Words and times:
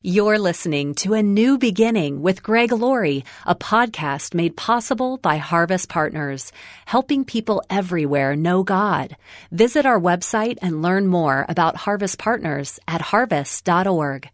You're 0.00 0.38
listening 0.38 0.94
to 1.02 1.14
A 1.14 1.24
New 1.24 1.58
Beginning 1.58 2.22
with 2.22 2.40
Greg 2.40 2.70
Laurie, 2.70 3.24
a 3.44 3.56
podcast 3.56 4.32
made 4.32 4.56
possible 4.56 5.16
by 5.16 5.38
Harvest 5.38 5.88
Partners, 5.88 6.52
helping 6.86 7.24
people 7.24 7.64
everywhere 7.68 8.36
know 8.36 8.62
God. 8.62 9.16
Visit 9.50 9.86
our 9.86 9.98
website 9.98 10.58
and 10.62 10.82
learn 10.82 11.08
more 11.08 11.44
about 11.48 11.74
Harvest 11.74 12.16
Partners 12.16 12.78
at 12.86 13.00
harvest.org. 13.00 14.30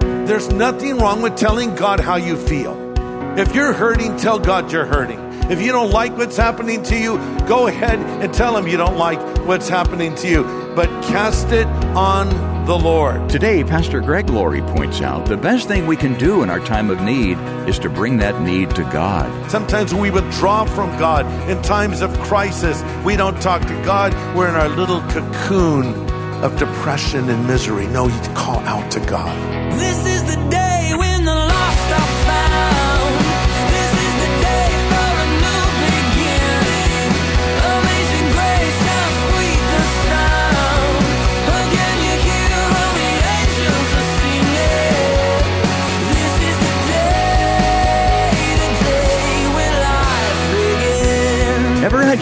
There's 0.00 0.48
nothing 0.48 0.98
wrong 0.98 1.22
with 1.22 1.36
telling 1.36 1.76
God 1.76 2.00
how 2.00 2.16
you 2.16 2.36
feel. 2.36 2.76
If 3.38 3.54
you're 3.54 3.72
hurting, 3.72 4.16
tell 4.16 4.40
God 4.40 4.72
you're 4.72 4.86
hurting. 4.86 5.20
If 5.52 5.62
you 5.62 5.70
don't 5.70 5.92
like 5.92 6.16
what's 6.16 6.36
happening 6.36 6.82
to 6.84 6.98
you, 6.98 7.16
go 7.46 7.68
ahead 7.68 8.00
and 8.00 8.34
tell 8.34 8.56
Him 8.56 8.66
you 8.66 8.76
don't 8.76 8.96
like 8.96 9.20
what's 9.46 9.68
happening 9.68 10.16
to 10.16 10.28
you. 10.28 10.42
But 10.74 10.88
cast 11.04 11.52
it 11.52 11.68
on 11.94 12.49
the 12.66 12.78
Lord. 12.78 13.28
Today, 13.28 13.64
Pastor 13.64 14.00
Greg 14.00 14.28
Laurie 14.30 14.62
points 14.62 15.00
out 15.00 15.26
the 15.26 15.36
best 15.36 15.68
thing 15.68 15.86
we 15.86 15.96
can 15.96 16.16
do 16.18 16.42
in 16.42 16.50
our 16.50 16.60
time 16.60 16.90
of 16.90 17.00
need 17.00 17.38
is 17.68 17.78
to 17.80 17.88
bring 17.88 18.18
that 18.18 18.40
need 18.42 18.70
to 18.76 18.82
God. 18.84 19.50
Sometimes 19.50 19.94
we 19.94 20.10
withdraw 20.10 20.64
from 20.64 20.90
God 20.98 21.26
in 21.48 21.60
times 21.62 22.00
of 22.00 22.12
crisis. 22.20 22.82
We 23.04 23.16
don't 23.16 23.40
talk 23.40 23.62
to 23.62 23.82
God. 23.84 24.12
We're 24.36 24.48
in 24.48 24.54
our 24.54 24.68
little 24.68 25.00
cocoon 25.10 25.94
of 26.42 26.58
depression 26.58 27.28
and 27.28 27.46
misery. 27.46 27.86
No, 27.88 28.08
you 28.08 28.20
call 28.34 28.60
out 28.60 28.90
to 28.92 29.00
God. 29.00 29.36
This 29.78 30.06
is 30.06 30.34
the 30.34 30.49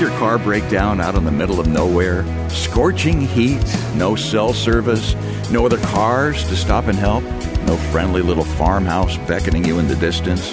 your 0.01 0.11
car 0.19 0.39
break 0.39 0.69
down 0.69 1.01
out 1.01 1.15
in 1.15 1.25
the 1.25 1.31
middle 1.31 1.59
of 1.59 1.67
nowhere? 1.67 2.25
Scorching 2.51 3.21
heat, 3.21 3.65
no 3.97 4.15
cell 4.15 4.53
service, 4.53 5.15
no 5.51 5.67
other 5.67 5.79
cars 5.79 6.45
to 6.49 6.57
stop 6.57 6.87
and 6.87 6.99
help, 6.99 7.25
no 7.67 7.77
friendly 7.91 8.23
little 8.23 8.45
farmhouse 8.45 9.17
beckoning 9.27 9.65
you 9.65 9.79
in 9.79 9.89
the 9.89 9.97
distance? 9.97 10.53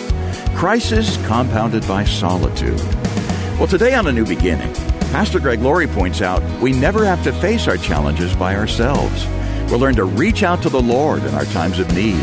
Crisis 0.56 1.18
compounded 1.28 1.88
by 1.88 2.04
solitude. 2.04 2.80
Well, 3.60 3.68
today 3.68 3.94
on 3.94 4.08
A 4.08 4.12
New 4.12 4.26
Beginning, 4.26 4.74
Pastor 5.12 5.40
Greg 5.40 5.62
Laurie 5.62 5.88
points 5.88 6.22
out 6.22 6.42
we 6.60 6.72
never 6.72 7.06
have 7.06 7.24
to 7.24 7.34
face 7.34 7.68
our 7.68 7.78
challenges 7.78 8.36
by 8.36 8.56
ourselves. 8.56 9.26
We'll 9.70 9.80
learn 9.80 9.96
to 9.96 10.06
reach 10.06 10.44
out 10.44 10.62
to 10.64 10.70
the 10.70 10.82
Lord 10.82 11.24
in 11.24 11.34
our 11.36 11.46
times 11.46 11.80
of 11.80 11.94
need, 11.94 12.16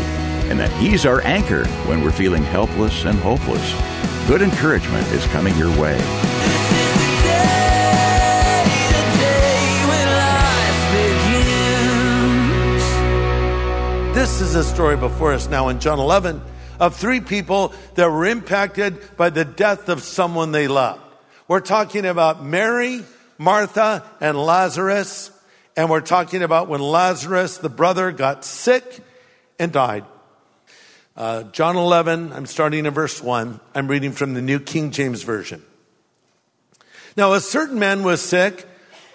and 0.49 0.59
that 0.59 0.71
He's 0.73 1.05
our 1.05 1.21
anchor 1.21 1.65
when 1.87 2.03
we're 2.03 2.11
feeling 2.11 2.43
helpless 2.43 3.05
and 3.05 3.17
hopeless. 3.19 3.73
Good 4.27 4.41
encouragement 4.41 5.07
is 5.07 5.25
coming 5.27 5.55
your 5.57 5.69
way. 5.79 6.52
This 14.23 14.39
is 14.39 14.55
a 14.55 14.63
story 14.63 14.95
before 14.95 15.33
us 15.33 15.49
now 15.49 15.67
in 15.67 15.81
John 15.81 15.99
11 15.99 16.41
of 16.79 16.95
three 16.95 17.19
people 17.19 17.73
that 17.95 18.09
were 18.09 18.25
impacted 18.25 19.17
by 19.17 19.29
the 19.29 19.43
death 19.43 19.89
of 19.89 20.01
someone 20.01 20.53
they 20.53 20.69
loved. 20.69 21.01
We're 21.49 21.59
talking 21.59 22.05
about 22.05 22.41
Mary, 22.41 23.03
Martha, 23.37 24.01
and 24.21 24.37
Lazarus. 24.37 25.29
And 25.75 25.89
we're 25.89 25.99
talking 25.99 26.41
about 26.41 26.69
when 26.69 26.79
Lazarus, 26.79 27.57
the 27.57 27.67
brother, 27.67 28.13
got 28.13 28.45
sick 28.45 29.01
and 29.59 29.73
died. 29.73 30.05
Uh, 31.17 31.43
John 31.43 31.75
11, 31.75 32.31
I'm 32.31 32.45
starting 32.45 32.85
in 32.85 32.93
verse 32.93 33.21
1. 33.21 33.59
I'm 33.75 33.89
reading 33.89 34.13
from 34.13 34.35
the 34.35 34.41
New 34.41 34.61
King 34.61 34.91
James 34.91 35.23
Version. 35.23 35.61
Now, 37.17 37.33
a 37.33 37.41
certain 37.41 37.77
man 37.77 38.03
was 38.03 38.21
sick, 38.21 38.65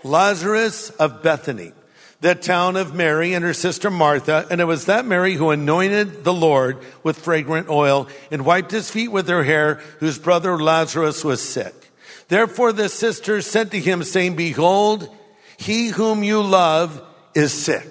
Lazarus 0.04 0.90
of 0.90 1.22
Bethany, 1.22 1.72
the 2.20 2.34
town 2.34 2.76
of 2.76 2.94
Mary 2.94 3.32
and 3.34 3.44
her 3.44 3.54
sister 3.54 3.90
Martha. 3.90 4.46
And 4.50 4.60
it 4.60 4.64
was 4.64 4.86
that 4.86 5.04
Mary 5.04 5.34
who 5.34 5.50
anointed 5.50 6.24
the 6.24 6.32
Lord 6.32 6.78
with 7.02 7.18
fragrant 7.18 7.68
oil 7.68 8.08
and 8.30 8.44
wiped 8.44 8.72
his 8.72 8.90
feet 8.90 9.08
with 9.08 9.28
her 9.28 9.44
hair, 9.44 9.74
whose 10.00 10.18
brother 10.18 10.58
Lazarus 10.58 11.22
was 11.22 11.40
sick. 11.40 11.74
Therefore 12.28 12.72
the 12.72 12.88
sisters 12.88 13.46
sent 13.46 13.70
to 13.70 13.80
him, 13.80 14.02
saying, 14.02 14.36
Behold, 14.36 15.08
he 15.56 15.88
whom 15.88 16.22
you 16.22 16.42
love 16.42 17.02
is 17.34 17.52
sick. 17.52 17.86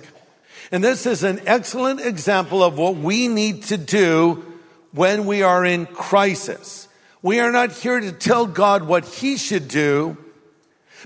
And 0.72 0.84
this 0.84 1.06
is 1.06 1.24
an 1.24 1.42
excellent 1.46 2.02
example 2.02 2.62
of 2.62 2.78
what 2.78 2.98
we 2.98 3.30
need 3.30 3.64
to 3.64 3.78
do 3.78 4.44
when 4.92 5.26
we 5.26 5.42
are 5.42 5.64
in 5.64 5.86
crisis. 5.86 6.90
We 7.22 7.40
are 7.40 7.52
not 7.52 7.72
here 7.72 8.00
to 8.00 8.12
tell 8.12 8.46
God 8.46 8.84
what 8.84 9.06
he 9.06 9.38
should 9.38 9.70
do, 9.70 10.18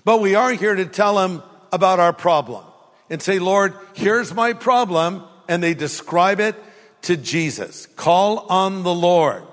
but 0.03 0.19
we 0.19 0.33
are 0.33 0.51
here 0.51 0.73
to 0.73 0.85
tell 0.85 1.19
him 1.19 1.43
about 1.71 1.99
our 1.99 2.13
problem 2.13 2.65
and 3.11 3.21
say, 3.21 3.37
Lord, 3.37 3.75
here's 3.93 4.33
my 4.33 4.53
problem. 4.53 5.23
And 5.47 5.61
they 5.61 5.73
describe 5.73 6.39
it 6.39 6.55
to 7.03 7.17
Jesus. 7.17 7.85
Call 7.97 8.39
on 8.49 8.83
the 8.83 8.93
Lord. 8.93 9.43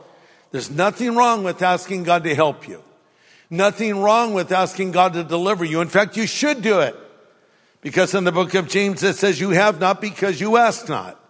There's 0.53 0.71
nothing 0.71 1.17
wrong 1.17 1.43
with 1.43 1.61
asking 1.61 2.05
God 2.05 2.25
to 2.25 2.35
help 2.35 2.69
you. 2.69 2.83
Nothing 3.51 4.01
wrong 4.01 4.33
with 4.33 4.53
asking 4.53 4.93
God 4.93 5.15
to 5.15 5.25
deliver 5.25 5.65
you. 5.65 5.81
In 5.81 5.89
fact, 5.89 6.17
you 6.17 6.27
should 6.27 6.63
do 6.63 6.81
it. 6.81 6.95
Because 7.81 8.15
in 8.15 8.25
the 8.25 8.33
book 8.33 8.55
of 8.55 8.69
James 8.69 9.03
it 9.03 9.17
says 9.17 9.41
you 9.41 9.51
have 9.51 9.81
not 9.81 10.01
because 10.01 10.41
you 10.41 10.57
ask 10.57 10.89
not. 10.89 11.21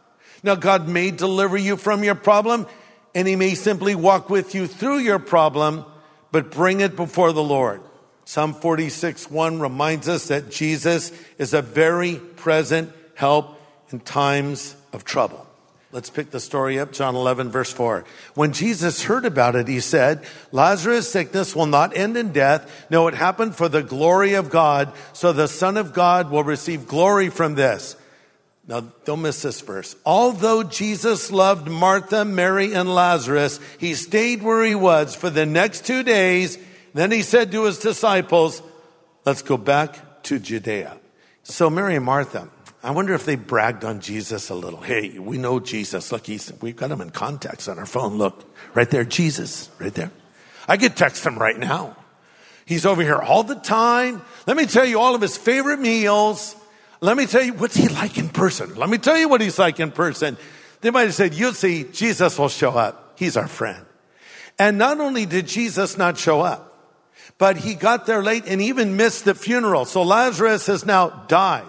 Now 0.42 0.54
God 0.54 0.88
may 0.88 1.10
deliver 1.10 1.56
you 1.56 1.76
from 1.76 2.04
your 2.04 2.14
problem 2.14 2.66
and 3.14 3.26
he 3.26 3.36
may 3.36 3.54
simply 3.54 3.94
walk 3.94 4.28
with 4.28 4.54
you 4.54 4.66
through 4.66 4.98
your 4.98 5.18
problem, 5.18 5.84
but 6.30 6.50
bring 6.50 6.80
it 6.80 6.94
before 6.94 7.32
the 7.32 7.42
Lord. 7.42 7.82
Psalm 8.28 8.52
46, 8.52 9.30
1 9.30 9.58
reminds 9.58 10.06
us 10.06 10.28
that 10.28 10.50
Jesus 10.50 11.12
is 11.38 11.54
a 11.54 11.62
very 11.62 12.16
present 12.16 12.92
help 13.14 13.58
in 13.90 14.00
times 14.00 14.76
of 14.92 15.02
trouble. 15.02 15.46
Let's 15.92 16.10
pick 16.10 16.30
the 16.30 16.38
story 16.38 16.78
up, 16.78 16.92
John 16.92 17.16
11, 17.16 17.50
verse 17.50 17.72
4. 17.72 18.04
When 18.34 18.52
Jesus 18.52 19.02
heard 19.02 19.24
about 19.24 19.56
it, 19.56 19.66
he 19.66 19.80
said, 19.80 20.26
Lazarus' 20.52 21.10
sickness 21.10 21.56
will 21.56 21.64
not 21.64 21.96
end 21.96 22.18
in 22.18 22.32
death. 22.32 22.70
No, 22.90 23.08
it 23.08 23.14
happened 23.14 23.56
for 23.56 23.70
the 23.70 23.82
glory 23.82 24.34
of 24.34 24.50
God, 24.50 24.92
so 25.14 25.32
the 25.32 25.48
Son 25.48 25.78
of 25.78 25.94
God 25.94 26.30
will 26.30 26.44
receive 26.44 26.86
glory 26.86 27.30
from 27.30 27.54
this. 27.54 27.96
Now, 28.66 28.80
don't 29.06 29.22
miss 29.22 29.40
this 29.40 29.62
verse. 29.62 29.96
Although 30.04 30.64
Jesus 30.64 31.32
loved 31.32 31.66
Martha, 31.70 32.26
Mary, 32.26 32.74
and 32.74 32.94
Lazarus, 32.94 33.58
he 33.78 33.94
stayed 33.94 34.42
where 34.42 34.64
he 34.64 34.74
was 34.74 35.14
for 35.14 35.30
the 35.30 35.46
next 35.46 35.86
two 35.86 36.02
days. 36.02 36.58
Then 36.94 37.10
he 37.10 37.22
said 37.22 37.52
to 37.52 37.64
his 37.64 37.78
disciples, 37.78 38.62
Let's 39.24 39.42
go 39.42 39.56
back 39.56 40.22
to 40.24 40.38
Judea. 40.38 40.98
So, 41.42 41.68
Mary 41.68 41.96
and 41.96 42.04
Martha, 42.04 42.48
I 42.82 42.92
wonder 42.92 43.14
if 43.14 43.24
they 43.24 43.36
bragged 43.36 43.84
on 43.84 44.00
Jesus 44.00 44.50
a 44.50 44.54
little. 44.54 44.80
Hey, 44.80 45.18
we 45.18 45.36
know 45.38 45.60
Jesus. 45.60 46.12
Look, 46.12 46.26
he's, 46.26 46.52
we've 46.60 46.76
got 46.76 46.90
him 46.90 47.00
in 47.00 47.10
contacts 47.10 47.68
on 47.68 47.78
our 47.78 47.86
phone. 47.86 48.18
Look, 48.18 48.44
right 48.74 48.88
there, 48.88 49.04
Jesus, 49.04 49.68
right 49.78 49.92
there. 49.92 50.10
I 50.68 50.76
could 50.76 50.96
text 50.96 51.26
him 51.26 51.38
right 51.38 51.58
now. 51.58 51.96
He's 52.66 52.84
over 52.84 53.02
here 53.02 53.16
all 53.16 53.42
the 53.42 53.54
time. 53.54 54.22
Let 54.46 54.56
me 54.56 54.66
tell 54.66 54.84
you 54.84 55.00
all 55.00 55.14
of 55.14 55.22
his 55.22 55.36
favorite 55.36 55.80
meals. 55.80 56.54
Let 57.00 57.16
me 57.16 57.26
tell 57.26 57.42
you 57.42 57.54
what's 57.54 57.76
he 57.76 57.88
like 57.88 58.18
in 58.18 58.28
person. 58.28 58.74
Let 58.74 58.90
me 58.90 58.98
tell 58.98 59.16
you 59.16 59.28
what 59.28 59.40
he's 59.40 59.58
like 59.58 59.80
in 59.80 59.90
person. 59.90 60.36
They 60.80 60.90
might 60.90 61.04
have 61.04 61.14
said, 61.14 61.34
you'll 61.34 61.54
see, 61.54 61.84
Jesus 61.84 62.38
will 62.38 62.48
show 62.48 62.72
up. 62.72 63.14
He's 63.18 63.36
our 63.36 63.48
friend. 63.48 63.84
And 64.58 64.76
not 64.76 65.00
only 65.00 65.24
did 65.24 65.46
Jesus 65.46 65.96
not 65.96 66.18
show 66.18 66.40
up, 66.42 66.67
but 67.36 67.58
he 67.58 67.74
got 67.74 68.06
there 68.06 68.22
late 68.22 68.44
and 68.46 68.62
even 68.62 68.96
missed 68.96 69.24
the 69.24 69.34
funeral. 69.34 69.84
So 69.84 70.02
Lazarus 70.02 70.66
has 70.66 70.86
now 70.86 71.10
died. 71.28 71.66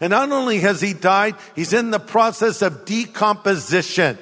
And 0.00 0.12
not 0.12 0.30
only 0.30 0.60
has 0.60 0.80
he 0.80 0.94
died, 0.94 1.34
he's 1.54 1.72
in 1.72 1.90
the 1.90 1.98
process 1.98 2.62
of 2.62 2.84
decomposition. 2.84 4.16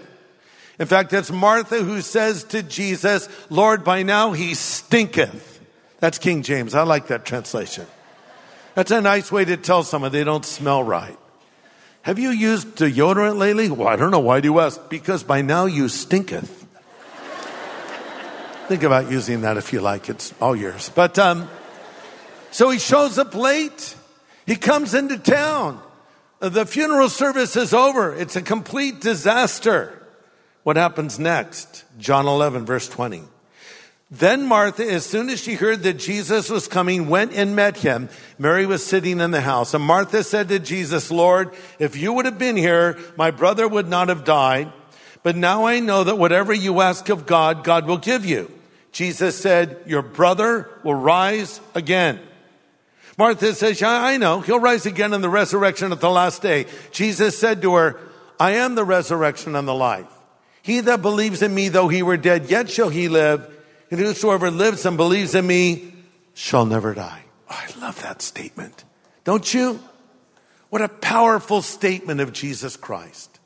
In 0.79 0.87
fact, 0.87 1.13
it's 1.13 1.31
Martha 1.31 1.83
who 1.83 2.01
says 2.01 2.45
to 2.45 2.63
Jesus, 2.63 3.29
Lord, 3.51 3.85
by 3.85 4.03
now 4.03 4.33
he 4.33 4.55
stinketh. 4.55 5.61
That's 6.01 6.19
King 6.19 6.43
James. 6.43 6.75
I 6.75 6.83
like 6.83 7.09
that 7.09 7.25
translation. 7.25 7.87
That's 8.75 8.93
a 8.93 9.01
nice 9.01 9.33
way 9.33 9.45
to 9.45 9.57
tell 9.57 9.83
someone 9.83 10.13
they 10.13 10.23
don't 10.23 10.45
smell 10.45 10.83
right. 10.83 11.19
Have 12.03 12.19
you 12.19 12.31
used 12.31 12.77
deodorant 12.77 13.37
lately? 13.37 13.71
Well, 13.71 13.89
I 13.89 13.97
don't 13.97 14.13
know. 14.13 14.21
Why 14.21 14.41
do 14.41 14.49
you 14.49 14.61
ask? 14.61 14.89
Because 14.89 15.25
by 15.25 15.43
now 15.43 15.67
you 15.67 15.89
stinketh. 15.89 16.68
Think 18.69 18.83
about 18.83 19.11
using 19.11 19.41
that 19.41 19.57
if 19.57 19.73
you 19.73 19.81
like. 19.81 20.11
It's 20.11 20.35
all 20.43 20.55
yours. 20.55 20.91
But, 20.95 21.19
um, 21.19 21.49
so 22.51 22.69
he 22.69 22.79
shows 22.79 23.19
up 23.19 23.35
late. 23.35 23.97
He 24.47 24.57
comes 24.57 24.93
into 24.93 25.17
town. 25.17 25.81
The 26.41 26.67
funeral 26.67 27.09
service 27.09 27.57
is 27.57 27.73
over. 27.73 28.15
It's 28.15 28.37
a 28.37 28.43
complete 28.43 29.01
disaster. 29.01 30.07
What 30.65 30.77
happens 30.77 31.19
next? 31.19 31.83
John 31.99 32.27
11, 32.27 32.67
verse 32.67 32.91
20. 32.91 33.23
Then 34.11 34.47
Martha, 34.47 34.85
as 34.85 35.07
soon 35.07 35.31
as 35.31 35.41
she 35.41 35.55
heard 35.55 35.83
that 35.85 35.95
Jesus 35.95 36.51
was 36.51 36.69
coming, 36.69 37.09
went 37.09 37.33
and 37.33 37.57
met 37.57 37.79
him. 37.79 38.11
Mary 38.39 38.67
was 38.67 38.85
sitting 38.85 39.21
in 39.21 39.31
the 39.31 39.41
house. 39.41 39.73
And 39.73 39.83
Martha 39.83 40.23
said 40.23 40.51
to 40.51 40.59
Jesus, 40.59 41.11
Lord, 41.11 41.55
if 41.79 41.97
you 41.97 42.13
would 42.13 42.27
have 42.27 42.39
been 42.39 42.59
here, 42.59 42.99
my 43.17 43.31
brother 43.31 43.67
would 43.67 43.89
not 43.89 44.11
have 44.11 44.25
died. 44.25 44.71
But 45.23 45.37
now 45.37 45.65
I 45.65 45.81
know 45.81 46.05
that 46.05 46.19
whatever 46.19 46.53
you 46.53 46.83
ask 46.83 47.09
of 47.09 47.25
God, 47.25 47.65
God 47.65 47.87
will 47.87 47.97
give 47.97 48.27
you. 48.27 48.53
Jesus 48.93 49.39
said, 49.39 49.79
your 49.87 50.03
brother 50.03 50.69
will 50.83 50.95
rise 50.95 51.61
again. 51.75 52.21
Martha 53.17 53.53
says, 53.55 53.81
yeah, 53.81 53.91
I 53.91 54.17
know. 54.17 54.41
He'll 54.41 54.61
rise 54.61 54.87
again 54.87 55.13
in 55.13 55.21
the 55.21 55.29
resurrection 55.29 55.93
at 55.93 56.01
the 56.01 56.11
last 56.11 56.41
day. 56.41 56.67
Jesus 56.93 57.37
said 57.37 57.63
to 57.63 57.75
her, 57.75 57.99
I 58.39 58.53
am 58.53 58.77
the 58.77 58.85
resurrection 58.85 59.57
and 59.57 59.67
the 59.67 59.75
life. 59.75 60.07
He 60.63 60.81
that 60.81 61.03
believes 61.03 61.43
in 61.43 61.55
me, 61.55 61.69
though 61.69 61.89
he 61.89 62.03
were 62.03 62.17
dead, 62.17 62.51
yet 62.51 62.71
shall 62.71 62.89
he 62.89 63.09
live. 63.09 63.55
And 63.91 63.99
whosoever 63.99 64.51
lives 64.51 64.87
and 64.87 64.97
believes 64.97 65.35
in 65.35 65.47
me 65.47 65.93
shall 66.35 66.67
never 66.67 66.95
die. 66.95 67.25
Oh, 67.51 67.61
I 67.67 67.81
love 67.81 68.01
that 68.03 68.23
statement. 68.23 68.85
Don't 69.25 69.53
you? 69.53 69.81
What 70.71 70.83
a 70.83 70.89
powerful 70.89 71.63
statement 71.63 72.21
of 72.21 72.33
Jesus 72.33 72.77
Christ. 72.77 73.41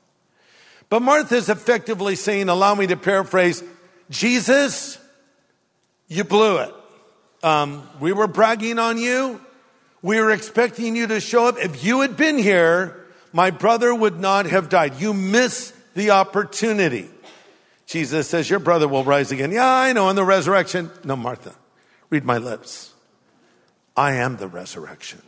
But 0.88 1.00
Martha 1.00 1.36
is 1.36 1.48
effectively 1.48 2.16
saying, 2.16 2.48
allow 2.48 2.74
me 2.74 2.88
to 2.88 2.96
paraphrase, 2.96 3.62
Jesus, 4.10 4.98
you 6.12 6.24
blew 6.24 6.58
it. 6.58 6.74
Um, 7.42 7.88
we 7.98 8.12
were 8.12 8.26
bragging 8.26 8.78
on 8.78 8.98
you. 8.98 9.40
We 10.02 10.20
were 10.20 10.30
expecting 10.30 10.94
you 10.94 11.06
to 11.06 11.20
show 11.20 11.46
up. 11.46 11.56
If 11.58 11.84
you 11.84 12.00
had 12.00 12.16
been 12.16 12.38
here, 12.38 13.04
my 13.32 13.50
brother 13.50 13.94
would 13.94 14.20
not 14.20 14.46
have 14.46 14.68
died. 14.68 15.00
You 15.00 15.14
missed 15.14 15.74
the 15.94 16.10
opportunity. 16.10 17.08
Jesus 17.86 18.28
says, 18.28 18.48
Your 18.48 18.58
brother 18.58 18.86
will 18.86 19.04
rise 19.04 19.32
again. 19.32 19.52
Yeah, 19.52 19.66
I 19.66 19.92
know, 19.92 20.08
in 20.10 20.16
the 20.16 20.24
resurrection. 20.24 20.90
No, 21.02 21.16
Martha, 21.16 21.54
read 22.10 22.24
my 22.24 22.38
lips. 22.38 22.92
I 23.96 24.14
am 24.14 24.36
the 24.36 24.48
resurrection. 24.48 25.22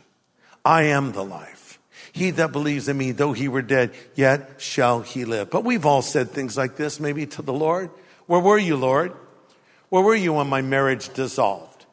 I 0.63 0.83
am 0.83 1.11
the 1.11 1.23
life. 1.23 1.79
He 2.11 2.31
that 2.31 2.51
believes 2.51 2.87
in 2.87 2.97
me, 2.97 3.11
though 3.11 3.33
he 3.33 3.47
were 3.47 3.61
dead, 3.61 3.93
yet 4.15 4.61
shall 4.61 5.01
he 5.01 5.25
live. 5.25 5.49
But 5.49 5.63
we've 5.63 5.85
all 5.85 6.01
said 6.01 6.29
things 6.29 6.55
like 6.55 6.75
this, 6.75 6.99
maybe 6.99 7.25
to 7.27 7.41
the 7.41 7.53
Lord. 7.53 7.89
Where 8.25 8.39
were 8.39 8.57
you, 8.57 8.77
Lord? 8.77 9.13
Where 9.95 10.03
were 10.03 10.13
you 10.13 10.33
when 10.33 10.47
my 10.47 10.61
marriage 10.61 11.13
dissolved? 11.13 11.85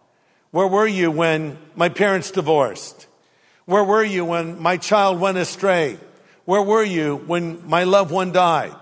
Where 0.51 0.67
were 0.67 0.89
you 0.89 1.13
when 1.13 1.57
my 1.77 1.89
parents 1.89 2.33
divorced? 2.33 3.07
Where 3.65 3.85
were 3.85 4.03
you 4.03 4.25
when 4.25 4.61
my 4.61 4.77
child 4.77 5.21
went 5.21 5.39
astray? 5.39 5.99
Where 6.45 6.63
were 6.63 6.83
you 6.83 7.19
when 7.29 7.65
my 7.69 7.85
loved 7.85 8.11
one 8.11 8.33
died? 8.33 8.75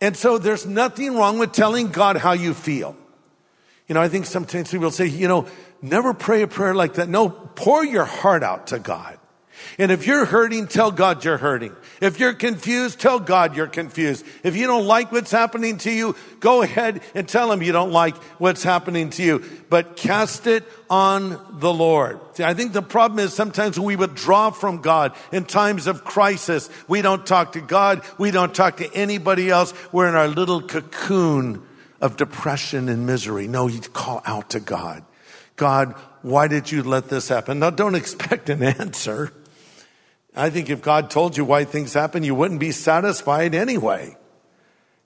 And 0.00 0.16
so 0.16 0.38
there's 0.38 0.64
nothing 0.64 1.14
wrong 1.14 1.38
with 1.38 1.52
telling 1.52 1.88
God 1.88 2.16
how 2.16 2.32
you 2.32 2.54
feel. 2.54 2.96
You 3.86 3.96
know, 3.96 4.00
I 4.00 4.08
think 4.08 4.24
sometimes 4.24 4.70
people 4.70 4.90
say, 4.90 5.08
you 5.08 5.28
know, 5.28 5.46
never 5.82 6.14
pray 6.14 6.40
a 6.40 6.48
prayer 6.48 6.74
like 6.74 6.94
that. 6.94 7.10
No, 7.10 7.28
pour 7.28 7.84
your 7.84 8.06
heart 8.06 8.42
out 8.42 8.68
to 8.68 8.78
God. 8.78 9.18
And 9.78 9.90
if 9.90 10.06
you're 10.06 10.24
hurting, 10.24 10.66
tell 10.66 10.90
God 10.90 11.24
you're 11.24 11.38
hurting. 11.38 11.74
If 12.00 12.18
you're 12.18 12.34
confused, 12.34 13.00
tell 13.00 13.20
God 13.20 13.56
you're 13.56 13.66
confused. 13.66 14.24
If 14.42 14.56
you 14.56 14.66
don't 14.66 14.86
like 14.86 15.12
what's 15.12 15.30
happening 15.30 15.78
to 15.78 15.90
you, 15.90 16.16
go 16.40 16.62
ahead 16.62 17.00
and 17.14 17.28
tell 17.28 17.50
him 17.52 17.62
you 17.62 17.72
don't 17.72 17.92
like 17.92 18.16
what's 18.38 18.62
happening 18.62 19.10
to 19.10 19.22
you. 19.22 19.44
But 19.70 19.96
cast 19.96 20.46
it 20.46 20.64
on 20.90 21.58
the 21.60 21.72
Lord. 21.72 22.20
See, 22.34 22.44
I 22.44 22.54
think 22.54 22.72
the 22.72 22.82
problem 22.82 23.18
is 23.18 23.34
sometimes 23.34 23.78
we 23.78 23.96
withdraw 23.96 24.50
from 24.50 24.80
God 24.80 25.14
in 25.30 25.44
times 25.44 25.86
of 25.86 26.04
crisis. 26.04 26.68
We 26.88 27.02
don't 27.02 27.26
talk 27.26 27.52
to 27.52 27.60
God. 27.60 28.02
We 28.18 28.30
don't 28.30 28.54
talk 28.54 28.78
to 28.78 28.92
anybody 28.94 29.50
else. 29.50 29.72
We're 29.92 30.08
in 30.08 30.14
our 30.14 30.28
little 30.28 30.62
cocoon 30.62 31.66
of 32.00 32.16
depression 32.16 32.88
and 32.88 33.06
misery. 33.06 33.46
No, 33.46 33.68
you 33.68 33.80
call 33.80 34.22
out 34.26 34.50
to 34.50 34.60
God. 34.60 35.04
God, 35.56 35.94
why 36.22 36.48
did 36.48 36.70
you 36.70 36.82
let 36.82 37.08
this 37.08 37.28
happen? 37.28 37.60
Now 37.60 37.70
don't 37.70 37.94
expect 37.94 38.48
an 38.48 38.62
answer. 38.62 39.32
I 40.34 40.50
think 40.50 40.70
if 40.70 40.80
God 40.80 41.10
told 41.10 41.36
you 41.36 41.44
why 41.44 41.64
things 41.64 41.92
happen, 41.92 42.24
you 42.24 42.34
wouldn't 42.34 42.60
be 42.60 42.72
satisfied 42.72 43.54
anyway. 43.54 44.16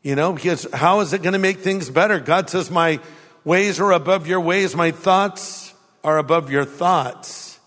You 0.02 0.14
know, 0.14 0.32
because 0.32 0.66
how 0.72 1.00
is 1.00 1.12
it 1.12 1.22
going 1.22 1.32
to 1.32 1.38
make 1.38 1.58
things 1.58 1.90
better? 1.90 2.20
God 2.20 2.48
says, 2.48 2.70
my 2.70 3.00
ways 3.44 3.80
are 3.80 3.90
above 3.90 4.28
your 4.28 4.40
ways. 4.40 4.76
My 4.76 4.92
thoughts 4.92 5.74
are 6.04 6.18
above 6.18 6.50
your 6.50 6.64
thoughts. 6.64 7.58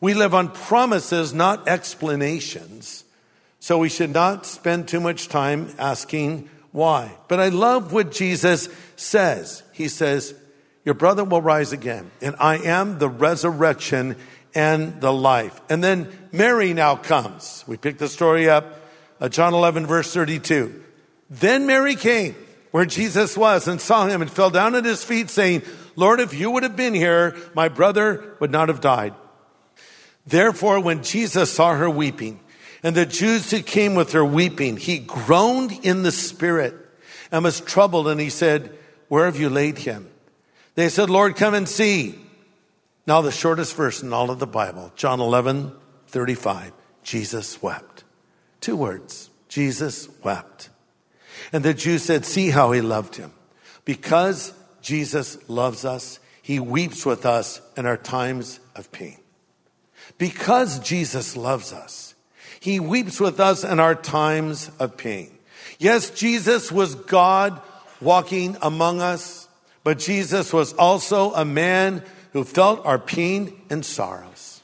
We 0.00 0.14
live 0.14 0.34
on 0.34 0.52
promises, 0.52 1.34
not 1.34 1.68
explanations. 1.68 3.04
So 3.58 3.78
we 3.78 3.88
should 3.88 4.12
not 4.12 4.46
spend 4.46 4.88
too 4.88 5.00
much 5.00 5.28
time 5.28 5.74
asking 5.78 6.48
why. 6.72 7.12
But 7.26 7.40
I 7.40 7.48
love 7.48 7.92
what 7.92 8.12
Jesus 8.12 8.68
says. 8.96 9.62
He 9.72 9.88
says, 9.88 10.34
your 10.84 10.94
brother 10.94 11.24
will 11.24 11.42
rise 11.42 11.72
again 11.72 12.10
and 12.22 12.36
I 12.38 12.56
am 12.58 12.98
the 12.98 13.08
resurrection 13.08 14.16
and 14.54 15.00
the 15.00 15.12
life. 15.12 15.60
And 15.68 15.82
then 15.82 16.08
Mary 16.32 16.74
now 16.74 16.96
comes. 16.96 17.64
We 17.66 17.76
pick 17.76 17.98
the 17.98 18.08
story 18.08 18.48
up, 18.48 18.80
uh, 19.20 19.28
John 19.28 19.54
11, 19.54 19.86
verse 19.86 20.12
32. 20.12 20.82
Then 21.28 21.66
Mary 21.66 21.94
came 21.94 22.34
where 22.70 22.86
Jesus 22.86 23.36
was 23.36 23.68
and 23.68 23.80
saw 23.80 24.06
him 24.06 24.22
and 24.22 24.30
fell 24.30 24.50
down 24.50 24.74
at 24.74 24.84
his 24.84 25.04
feet, 25.04 25.30
saying, 25.30 25.62
Lord, 25.96 26.20
if 26.20 26.34
you 26.34 26.50
would 26.50 26.62
have 26.62 26.76
been 26.76 26.94
here, 26.94 27.36
my 27.54 27.68
brother 27.68 28.36
would 28.40 28.50
not 28.50 28.68
have 28.68 28.80
died. 28.80 29.14
Therefore, 30.26 30.80
when 30.80 31.02
Jesus 31.02 31.52
saw 31.52 31.74
her 31.74 31.90
weeping, 31.90 32.40
and 32.82 32.94
the 32.94 33.06
Jews 33.06 33.50
who 33.50 33.60
came 33.60 33.94
with 33.94 34.12
her 34.12 34.24
weeping, 34.24 34.76
he 34.76 34.98
groaned 34.98 35.72
in 35.82 36.02
the 36.02 36.12
spirit 36.12 36.74
and 37.30 37.44
was 37.44 37.60
troubled, 37.60 38.08
and 38.08 38.20
he 38.20 38.30
said, 38.30 38.76
Where 39.08 39.26
have 39.26 39.38
you 39.38 39.50
laid 39.50 39.78
him? 39.78 40.08
They 40.74 40.88
said, 40.88 41.10
Lord, 41.10 41.36
come 41.36 41.54
and 41.54 41.68
see. 41.68 42.18
Now, 43.10 43.22
the 43.22 43.32
shortest 43.32 43.74
verse 43.74 44.04
in 44.04 44.12
all 44.12 44.30
of 44.30 44.38
the 44.38 44.46
Bible, 44.46 44.92
John 44.94 45.18
11, 45.18 45.72
35, 46.06 46.72
Jesus 47.02 47.60
wept. 47.60 48.04
Two 48.60 48.76
words, 48.76 49.30
Jesus 49.48 50.08
wept. 50.22 50.68
And 51.52 51.64
the 51.64 51.74
Jews 51.74 52.04
said, 52.04 52.24
see 52.24 52.50
how 52.50 52.70
he 52.70 52.80
loved 52.80 53.16
him. 53.16 53.32
Because 53.84 54.52
Jesus 54.80 55.36
loves 55.48 55.84
us, 55.84 56.20
he 56.40 56.60
weeps 56.60 57.04
with 57.04 57.26
us 57.26 57.60
in 57.76 57.84
our 57.84 57.96
times 57.96 58.60
of 58.76 58.92
pain. 58.92 59.18
Because 60.16 60.78
Jesus 60.78 61.36
loves 61.36 61.72
us, 61.72 62.14
he 62.60 62.78
weeps 62.78 63.18
with 63.18 63.40
us 63.40 63.64
in 63.64 63.80
our 63.80 63.96
times 63.96 64.70
of 64.78 64.96
pain. 64.96 65.36
Yes, 65.80 66.10
Jesus 66.10 66.70
was 66.70 66.94
God 66.94 67.60
walking 68.00 68.56
among 68.62 69.00
us, 69.00 69.48
but 69.82 69.98
Jesus 69.98 70.52
was 70.52 70.74
also 70.74 71.32
a 71.34 71.44
man 71.44 72.04
who 72.32 72.44
felt 72.44 72.84
our 72.86 72.98
pain 72.98 73.60
and 73.70 73.84
sorrows. 73.84 74.62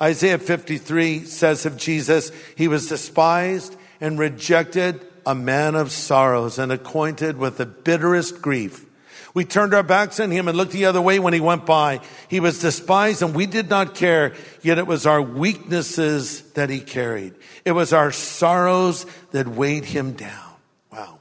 Isaiah 0.00 0.38
53 0.38 1.24
says 1.24 1.66
of 1.66 1.76
Jesus, 1.76 2.30
he 2.56 2.68
was 2.68 2.88
despised 2.88 3.76
and 4.00 4.18
rejected, 4.18 5.04
a 5.26 5.34
man 5.34 5.74
of 5.74 5.90
sorrows 5.90 6.58
and 6.58 6.72
acquainted 6.72 7.36
with 7.36 7.58
the 7.58 7.66
bitterest 7.66 8.40
grief. 8.40 8.86
We 9.34 9.44
turned 9.44 9.74
our 9.74 9.82
backs 9.82 10.20
on 10.20 10.30
him 10.30 10.48
and 10.48 10.56
looked 10.56 10.72
the 10.72 10.86
other 10.86 11.02
way 11.02 11.18
when 11.18 11.34
he 11.34 11.40
went 11.40 11.66
by. 11.66 12.00
He 12.28 12.40
was 12.40 12.60
despised 12.60 13.22
and 13.22 13.34
we 13.34 13.46
did 13.46 13.68
not 13.68 13.94
care, 13.94 14.34
yet 14.62 14.78
it 14.78 14.86
was 14.86 15.06
our 15.06 15.20
weaknesses 15.20 16.42
that 16.52 16.70
he 16.70 16.80
carried. 16.80 17.34
It 17.64 17.72
was 17.72 17.92
our 17.92 18.10
sorrows 18.10 19.04
that 19.32 19.46
weighed 19.46 19.84
him 19.84 20.12
down. 20.12 20.54
Wow. 20.90 21.20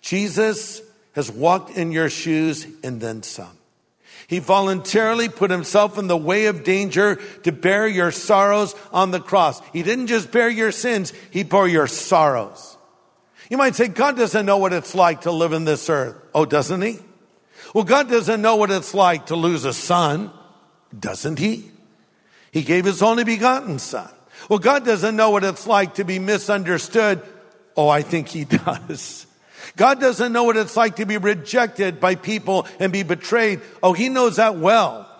Jesus 0.00 0.80
has 1.14 1.30
walked 1.30 1.76
in 1.76 1.90
your 1.90 2.08
shoes 2.08 2.66
and 2.84 3.00
then 3.00 3.22
some. 3.22 3.58
He 4.26 4.38
voluntarily 4.38 5.28
put 5.28 5.50
himself 5.50 5.98
in 5.98 6.06
the 6.06 6.16
way 6.16 6.46
of 6.46 6.64
danger 6.64 7.16
to 7.42 7.52
bear 7.52 7.86
your 7.86 8.10
sorrows 8.10 8.74
on 8.92 9.10
the 9.10 9.20
cross. 9.20 9.60
He 9.72 9.82
didn't 9.82 10.06
just 10.06 10.30
bear 10.30 10.48
your 10.48 10.72
sins, 10.72 11.12
he 11.30 11.42
bore 11.42 11.68
your 11.68 11.86
sorrows. 11.86 12.76
You 13.50 13.58
might 13.58 13.74
say, 13.74 13.88
God 13.88 14.16
doesn't 14.16 14.46
know 14.46 14.58
what 14.58 14.72
it's 14.72 14.94
like 14.94 15.22
to 15.22 15.30
live 15.30 15.52
in 15.52 15.64
this 15.64 15.90
earth. 15.90 16.16
Oh, 16.34 16.46
doesn't 16.46 16.80
he? 16.80 16.98
Well, 17.74 17.84
God 17.84 18.08
doesn't 18.08 18.40
know 18.40 18.56
what 18.56 18.70
it's 18.70 18.94
like 18.94 19.26
to 19.26 19.36
lose 19.36 19.64
a 19.64 19.74
son, 19.74 20.30
doesn't 20.98 21.38
he? 21.38 21.70
He 22.52 22.62
gave 22.62 22.84
his 22.84 23.02
only 23.02 23.24
begotten 23.24 23.78
son. 23.78 24.10
Well, 24.48 24.58
God 24.58 24.84
doesn't 24.84 25.16
know 25.16 25.30
what 25.30 25.44
it's 25.44 25.66
like 25.66 25.94
to 25.94 26.04
be 26.04 26.18
misunderstood. 26.18 27.22
Oh, 27.76 27.88
I 27.88 28.02
think 28.02 28.28
he 28.28 28.44
does. 28.46 29.26
God 29.76 30.00
doesn't 30.00 30.32
know 30.32 30.44
what 30.44 30.56
it's 30.56 30.76
like 30.76 30.96
to 30.96 31.06
be 31.06 31.16
rejected 31.16 32.00
by 32.00 32.14
people 32.14 32.66
and 32.78 32.92
be 32.92 33.02
betrayed. 33.02 33.60
Oh, 33.82 33.92
he 33.92 34.08
knows 34.08 34.36
that 34.36 34.56
well. 34.56 35.10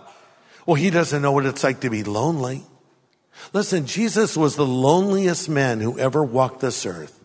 Well, 0.67 0.77
he 0.77 0.91
doesn't 0.91 1.23
know 1.23 1.33
what 1.33 1.47
it's 1.47 1.65
like 1.65 1.81
to 1.81 1.91
be 1.91 2.05
lonely. 2.05 2.63
Listen, 3.53 3.87
Jesus 3.87 4.37
was 4.37 4.57
the 4.57 4.67
loneliest 4.67 5.49
man 5.49 5.81
who 5.81 5.99
ever 5.99 6.23
walked 6.23 6.61
this 6.61 6.87
earth 6.87 7.21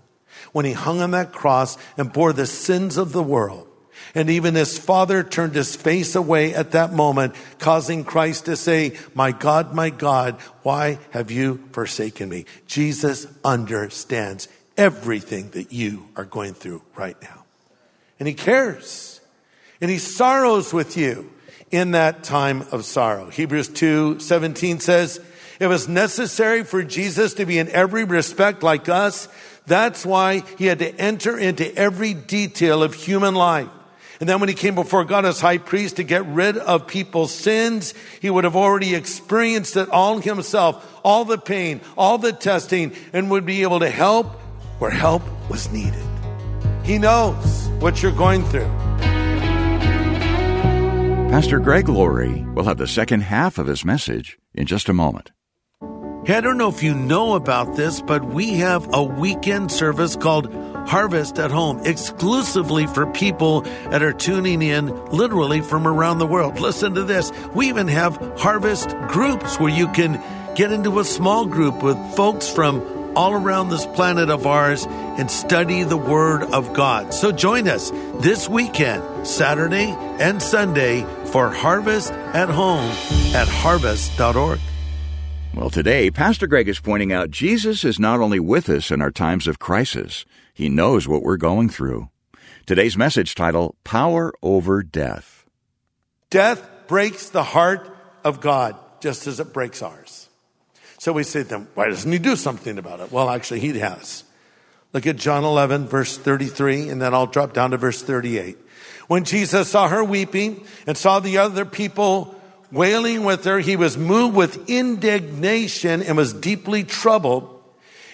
when 0.51 0.65
he 0.65 0.73
hung 0.73 1.01
on 1.01 1.11
that 1.11 1.31
cross 1.31 1.77
and 1.97 2.11
bore 2.11 2.33
the 2.33 2.47
sins 2.47 2.97
of 2.97 3.11
the 3.11 3.23
world. 3.23 3.67
And 4.15 4.29
even 4.29 4.55
his 4.55 4.79
father 4.79 5.23
turned 5.23 5.53
his 5.53 5.75
face 5.75 6.15
away 6.15 6.53
at 6.55 6.71
that 6.71 6.93
moment, 6.93 7.35
causing 7.59 8.03
Christ 8.03 8.45
to 8.45 8.55
say, 8.55 8.97
my 9.13 9.31
God, 9.31 9.73
my 9.73 9.91
God, 9.91 10.39
why 10.63 10.97
have 11.11 11.29
you 11.29 11.63
forsaken 11.73 12.29
me? 12.29 12.45
Jesus 12.65 13.27
understands 13.43 14.47
everything 14.79 15.49
that 15.51 15.73
you 15.73 16.07
are 16.15 16.23
going 16.23 16.53
through 16.53 16.81
right 16.95 17.21
now. 17.21 17.43
And 18.17 18.27
he 18.27 18.33
cares. 18.33 19.19
And 19.81 19.91
he 19.91 19.97
sorrows 19.97 20.73
with 20.73 20.95
you 20.97 21.29
in 21.69 21.91
that 21.91 22.23
time 22.23 22.63
of 22.71 22.85
sorrow. 22.85 23.29
Hebrews 23.29 23.67
2 23.67 24.19
17 24.19 24.79
says, 24.79 25.19
It 25.59 25.67
was 25.67 25.87
necessary 25.87 26.63
for 26.63 26.81
Jesus 26.81 27.35
to 27.35 27.45
be 27.45 27.59
in 27.59 27.67
every 27.69 28.05
respect 28.05 28.63
like 28.63 28.89
us. 28.89 29.27
That's 29.67 30.05
why 30.05 30.43
he 30.57 30.65
had 30.65 30.79
to 30.79 30.95
enter 30.95 31.37
into 31.37 31.75
every 31.75 32.13
detail 32.13 32.81
of 32.81 32.93
human 32.93 33.35
life. 33.35 33.69
And 34.21 34.27
then 34.27 34.39
when 34.39 34.49
he 34.49 34.55
came 34.55 34.75
before 34.75 35.05
God 35.05 35.25
as 35.25 35.39
high 35.39 35.59
priest 35.59 35.97
to 35.97 36.03
get 36.03 36.25
rid 36.25 36.57
of 36.57 36.87
people's 36.87 37.33
sins, 37.33 37.93
he 38.21 38.29
would 38.29 38.43
have 38.43 38.55
already 38.55 38.95
experienced 38.95 39.77
it 39.77 39.89
all 39.89 40.19
himself, 40.19 40.99
all 41.03 41.23
the 41.23 41.37
pain, 41.37 41.79
all 41.97 42.17
the 42.17 42.33
testing, 42.33 42.93
and 43.13 43.31
would 43.31 43.45
be 43.45 43.61
able 43.61 43.79
to 43.79 43.89
help 43.89 44.39
where 44.79 44.91
help 44.91 45.21
was 45.49 45.71
needed. 45.71 46.03
He 46.83 46.97
knows 46.97 47.67
what 47.79 48.01
you're 48.01 48.11
going 48.11 48.43
through. 48.45 48.71
Pastor 51.29 51.59
Greg 51.59 51.87
Laurie 51.87 52.43
will 52.55 52.63
have 52.63 52.77
the 52.77 52.87
second 52.87 53.21
half 53.21 53.59
of 53.59 53.67
his 53.67 53.85
message 53.85 54.39
in 54.55 54.65
just 54.65 54.89
a 54.89 54.93
moment. 54.93 55.31
Hey, 56.25 56.35
I 56.35 56.41
don't 56.41 56.57
know 56.57 56.69
if 56.69 56.83
you 56.83 56.93
know 56.93 57.35
about 57.35 57.75
this, 57.75 58.01
but 58.01 58.25
we 58.25 58.55
have 58.55 58.87
a 58.93 59.03
weekend 59.03 59.71
service 59.71 60.15
called 60.15 60.51
Harvest 60.87 61.37
at 61.39 61.51
Home 61.51 61.79
exclusively 61.85 62.87
for 62.87 63.05
people 63.05 63.61
that 63.91 64.01
are 64.01 64.11
tuning 64.11 64.61
in 64.61 64.87
literally 65.07 65.61
from 65.61 65.87
around 65.87 66.17
the 66.17 66.27
world. 66.27 66.59
Listen 66.59 66.95
to 66.95 67.03
this. 67.03 67.31
We 67.53 67.69
even 67.69 67.87
have 67.87 68.17
harvest 68.37 68.89
groups 69.07 69.59
where 69.59 69.71
you 69.71 69.87
can 69.89 70.21
get 70.55 70.71
into 70.71 70.99
a 70.99 71.05
small 71.05 71.45
group 71.45 71.83
with 71.83 71.97
folks 72.15 72.49
from 72.49 72.81
all 73.15 73.33
around 73.33 73.69
this 73.69 73.85
planet 73.85 74.29
of 74.29 74.45
ours 74.45 74.85
and 74.89 75.29
study 75.29 75.83
the 75.83 75.97
Word 75.97 76.43
of 76.43 76.73
God. 76.73 77.13
So 77.13 77.31
join 77.31 77.67
us 77.67 77.91
this 78.21 78.47
weekend, 78.47 79.27
Saturday 79.27 79.95
and 80.19 80.41
Sunday, 80.41 81.03
for 81.25 81.49
Harvest 81.49 82.11
at 82.11 82.49
Home 82.49 82.89
at 83.35 83.47
harvest.org. 83.47 84.59
Well, 85.53 85.69
today, 85.69 86.11
Pastor 86.11 86.47
Greg 86.47 86.67
is 86.67 86.79
pointing 86.79 87.11
out 87.11 87.31
Jesus 87.31 87.83
is 87.83 87.99
not 87.99 88.19
only 88.19 88.39
with 88.39 88.69
us 88.69 88.91
in 88.91 89.01
our 89.01 89.11
times 89.11 89.47
of 89.47 89.59
crisis, 89.59 90.23
he 90.53 90.69
knows 90.69 91.07
what 91.07 91.23
we're 91.23 91.37
going 91.37 91.69
through. 91.69 92.09
Today's 92.65 92.95
message 92.95 93.33
title 93.33 93.75
Power 93.83 94.31
Over 94.43 94.83
Death. 94.83 95.45
Death 96.29 96.69
breaks 96.87 97.29
the 97.29 97.43
heart 97.43 97.89
of 98.23 98.41
God 98.41 98.75
just 99.01 99.25
as 99.25 99.39
it 99.39 99.51
breaks 99.51 99.81
ours. 99.81 100.28
So 100.99 101.13
we 101.13 101.23
say 101.23 101.43
to 101.43 101.49
them, 101.49 101.67
why 101.75 101.87
doesn't 101.87 102.11
he 102.11 102.19
do 102.19 102.35
something 102.35 102.77
about 102.77 102.99
it? 102.99 103.09
Well, 103.09 103.29
actually, 103.29 103.61
he 103.61 103.79
has. 103.79 104.25
Look 104.91 105.07
at 105.07 105.15
John 105.15 105.45
11, 105.45 105.87
verse 105.87 106.17
33, 106.17 106.89
and 106.89 107.01
then 107.01 107.13
I'll 107.13 107.25
drop 107.25 107.53
down 107.53 107.71
to 107.71 107.77
verse 107.77 108.01
38. 108.01 108.57
When 109.07 109.23
Jesus 109.23 109.69
saw 109.69 109.87
her 109.87 110.03
weeping 110.03 110.65
and 110.85 110.97
saw 110.97 111.19
the 111.19 111.37
other 111.37 111.63
people 111.63 112.35
wailing 112.69 113.23
with 113.23 113.45
her, 113.45 113.59
he 113.59 113.77
was 113.77 113.97
moved 113.97 114.35
with 114.35 114.69
indignation 114.69 116.03
and 116.03 116.17
was 116.17 116.33
deeply 116.33 116.83
troubled. 116.83 117.63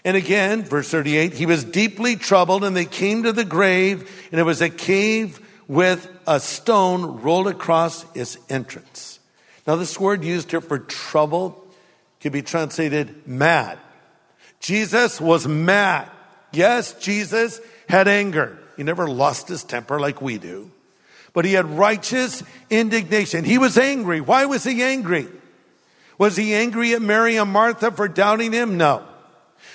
And 0.03 0.15
again, 0.15 0.63
verse 0.63 0.89
38, 0.89 1.33
he 1.33 1.47
was 1.47 1.63
deeply 1.63 2.15
troubled 2.15 2.63
and 2.63 2.75
they 2.75 2.85
came 2.85 3.23
to 3.23 3.33
the 3.33 3.43
grave 3.43 4.27
and 4.31 4.39
it 4.39 4.43
was 4.43 4.61
a 4.61 4.69
cave 4.69 5.39
with 5.67 6.07
a 6.27 6.39
stone 6.39 7.21
rolled 7.21 7.47
across 7.47 8.05
its 8.15 8.37
entrance. 8.47 9.19
Now 9.65 9.75
this 9.75 9.99
word 9.99 10.23
used 10.23 10.51
here 10.51 10.61
for 10.61 10.77
trouble 10.77 11.64
could 12.25 12.33
be 12.33 12.41
translated 12.41 13.27
mad. 13.27 13.77
Jesus 14.59 15.21
was 15.21 15.47
mad. 15.47 16.09
Yes, 16.51 16.93
Jesus 16.93 17.61
had 17.87 18.07
anger. 18.07 18.57
He 18.75 18.83
never 18.83 19.07
lost 19.07 19.47
his 19.47 19.63
temper 19.63 19.99
like 19.99 20.21
we 20.21 20.37
do 20.37 20.71
but 21.35 21.43
he 21.43 21.51
had 21.51 21.69
righteous 21.77 22.41
indignation. 22.69 23.43
He 23.43 23.57
was 23.57 23.77
angry. 23.77 24.21
Why 24.21 24.45
was 24.45 24.63
he 24.63 24.81
angry? 24.81 25.27
Was 26.17 26.37
he 26.37 26.55
angry 26.55 26.93
at 26.93 27.01
Mary 27.01 27.35
and 27.35 27.51
Martha 27.51 27.91
for 27.91 28.07
doubting 28.07 28.53
him? 28.53 28.77
No. 28.77 29.05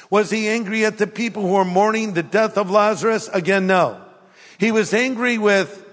Was 0.08 0.30
he 0.30 0.48
angry 0.48 0.86
at 0.86 0.96
the 0.96 1.06
people 1.06 1.42
who 1.42 1.52
were 1.52 1.64
mourning 1.66 2.14
the 2.14 2.22
death 2.22 2.56
of 2.56 2.70
Lazarus? 2.70 3.28
Again, 3.28 3.66
no. 3.66 4.00
He 4.56 4.72
was 4.72 4.94
angry 4.94 5.36
with 5.36 5.86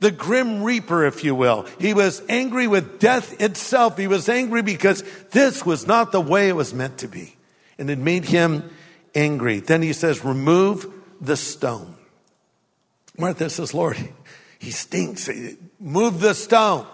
the 0.00 0.10
grim 0.10 0.62
reaper, 0.62 1.06
if 1.06 1.24
you 1.24 1.34
will. 1.34 1.66
He 1.78 1.94
was 1.94 2.22
angry 2.28 2.66
with 2.66 2.98
death 2.98 3.40
itself. 3.40 3.96
He 3.96 4.06
was 4.06 4.28
angry 4.28 4.62
because 4.62 5.02
this 5.30 5.64
was 5.64 5.86
not 5.86 6.12
the 6.12 6.20
way 6.20 6.48
it 6.48 6.56
was 6.56 6.74
meant 6.74 6.98
to 6.98 7.08
be. 7.08 7.36
And 7.78 7.88
it 7.88 7.98
made 7.98 8.24
him 8.24 8.68
angry. 9.14 9.60
Then 9.60 9.82
he 9.82 9.92
says, 9.92 10.24
remove 10.24 10.86
the 11.20 11.36
stone. 11.36 11.94
Martha 13.18 13.48
says, 13.48 13.72
Lord, 13.72 13.96
he 14.58 14.70
stinks. 14.70 15.30
Move 15.80 16.20
the 16.20 16.34
stone. 16.34 16.86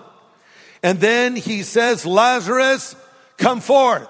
And 0.82 1.00
then 1.00 1.36
he 1.36 1.62
says, 1.62 2.06
Lazarus, 2.06 2.94
come 3.36 3.60
forth. 3.60 4.08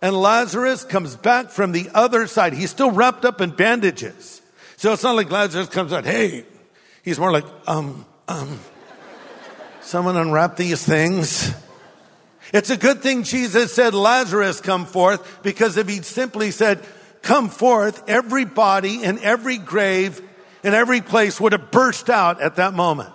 And 0.00 0.14
Lazarus 0.14 0.84
comes 0.84 1.16
back 1.16 1.50
from 1.50 1.72
the 1.72 1.90
other 1.94 2.26
side. 2.26 2.52
He's 2.52 2.70
still 2.70 2.90
wrapped 2.90 3.24
up 3.24 3.40
in 3.40 3.50
bandages. 3.50 4.42
So 4.76 4.92
it's 4.92 5.02
not 5.02 5.16
like 5.16 5.30
Lazarus 5.30 5.68
comes 5.68 5.92
out, 5.92 6.04
hey. 6.04 6.44
He's 7.04 7.18
more 7.18 7.30
like, 7.30 7.44
um, 7.66 8.06
um, 8.28 8.58
someone 9.82 10.16
unwrap 10.16 10.56
these 10.56 10.82
things. 10.84 11.54
It's 12.52 12.70
a 12.70 12.78
good 12.78 13.02
thing 13.02 13.24
Jesus 13.24 13.74
said, 13.74 13.92
Lazarus, 13.92 14.62
come 14.62 14.86
forth, 14.86 15.42
because 15.42 15.76
if 15.76 15.86
he'd 15.86 16.06
simply 16.06 16.50
said, 16.50 16.80
come 17.20 17.50
forth, 17.50 18.08
every 18.08 18.46
body 18.46 19.04
and 19.04 19.18
every 19.18 19.58
grave 19.58 20.22
in 20.62 20.72
every 20.72 21.02
place 21.02 21.38
would 21.38 21.52
have 21.52 21.70
burst 21.70 22.08
out 22.08 22.40
at 22.40 22.56
that 22.56 22.72
moment. 22.72 23.12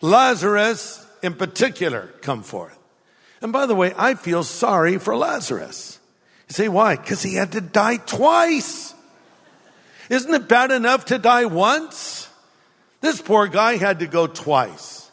Lazarus, 0.00 1.04
in 1.22 1.34
particular, 1.34 2.14
come 2.22 2.42
forth. 2.42 2.78
And 3.42 3.52
by 3.52 3.66
the 3.66 3.74
way, 3.74 3.92
I 3.98 4.14
feel 4.14 4.42
sorry 4.42 4.96
for 4.96 5.14
Lazarus. 5.14 5.98
You 6.48 6.54
say, 6.54 6.68
why? 6.68 6.96
Because 6.96 7.22
he 7.22 7.34
had 7.34 7.52
to 7.52 7.60
die 7.60 7.98
twice. 7.98 8.94
Isn't 10.08 10.32
it 10.32 10.48
bad 10.48 10.70
enough 10.70 11.06
to 11.06 11.18
die 11.18 11.44
once? 11.44 12.25
This 13.00 13.20
poor 13.20 13.46
guy 13.46 13.76
had 13.76 14.00
to 14.00 14.06
go 14.06 14.26
twice. 14.26 15.10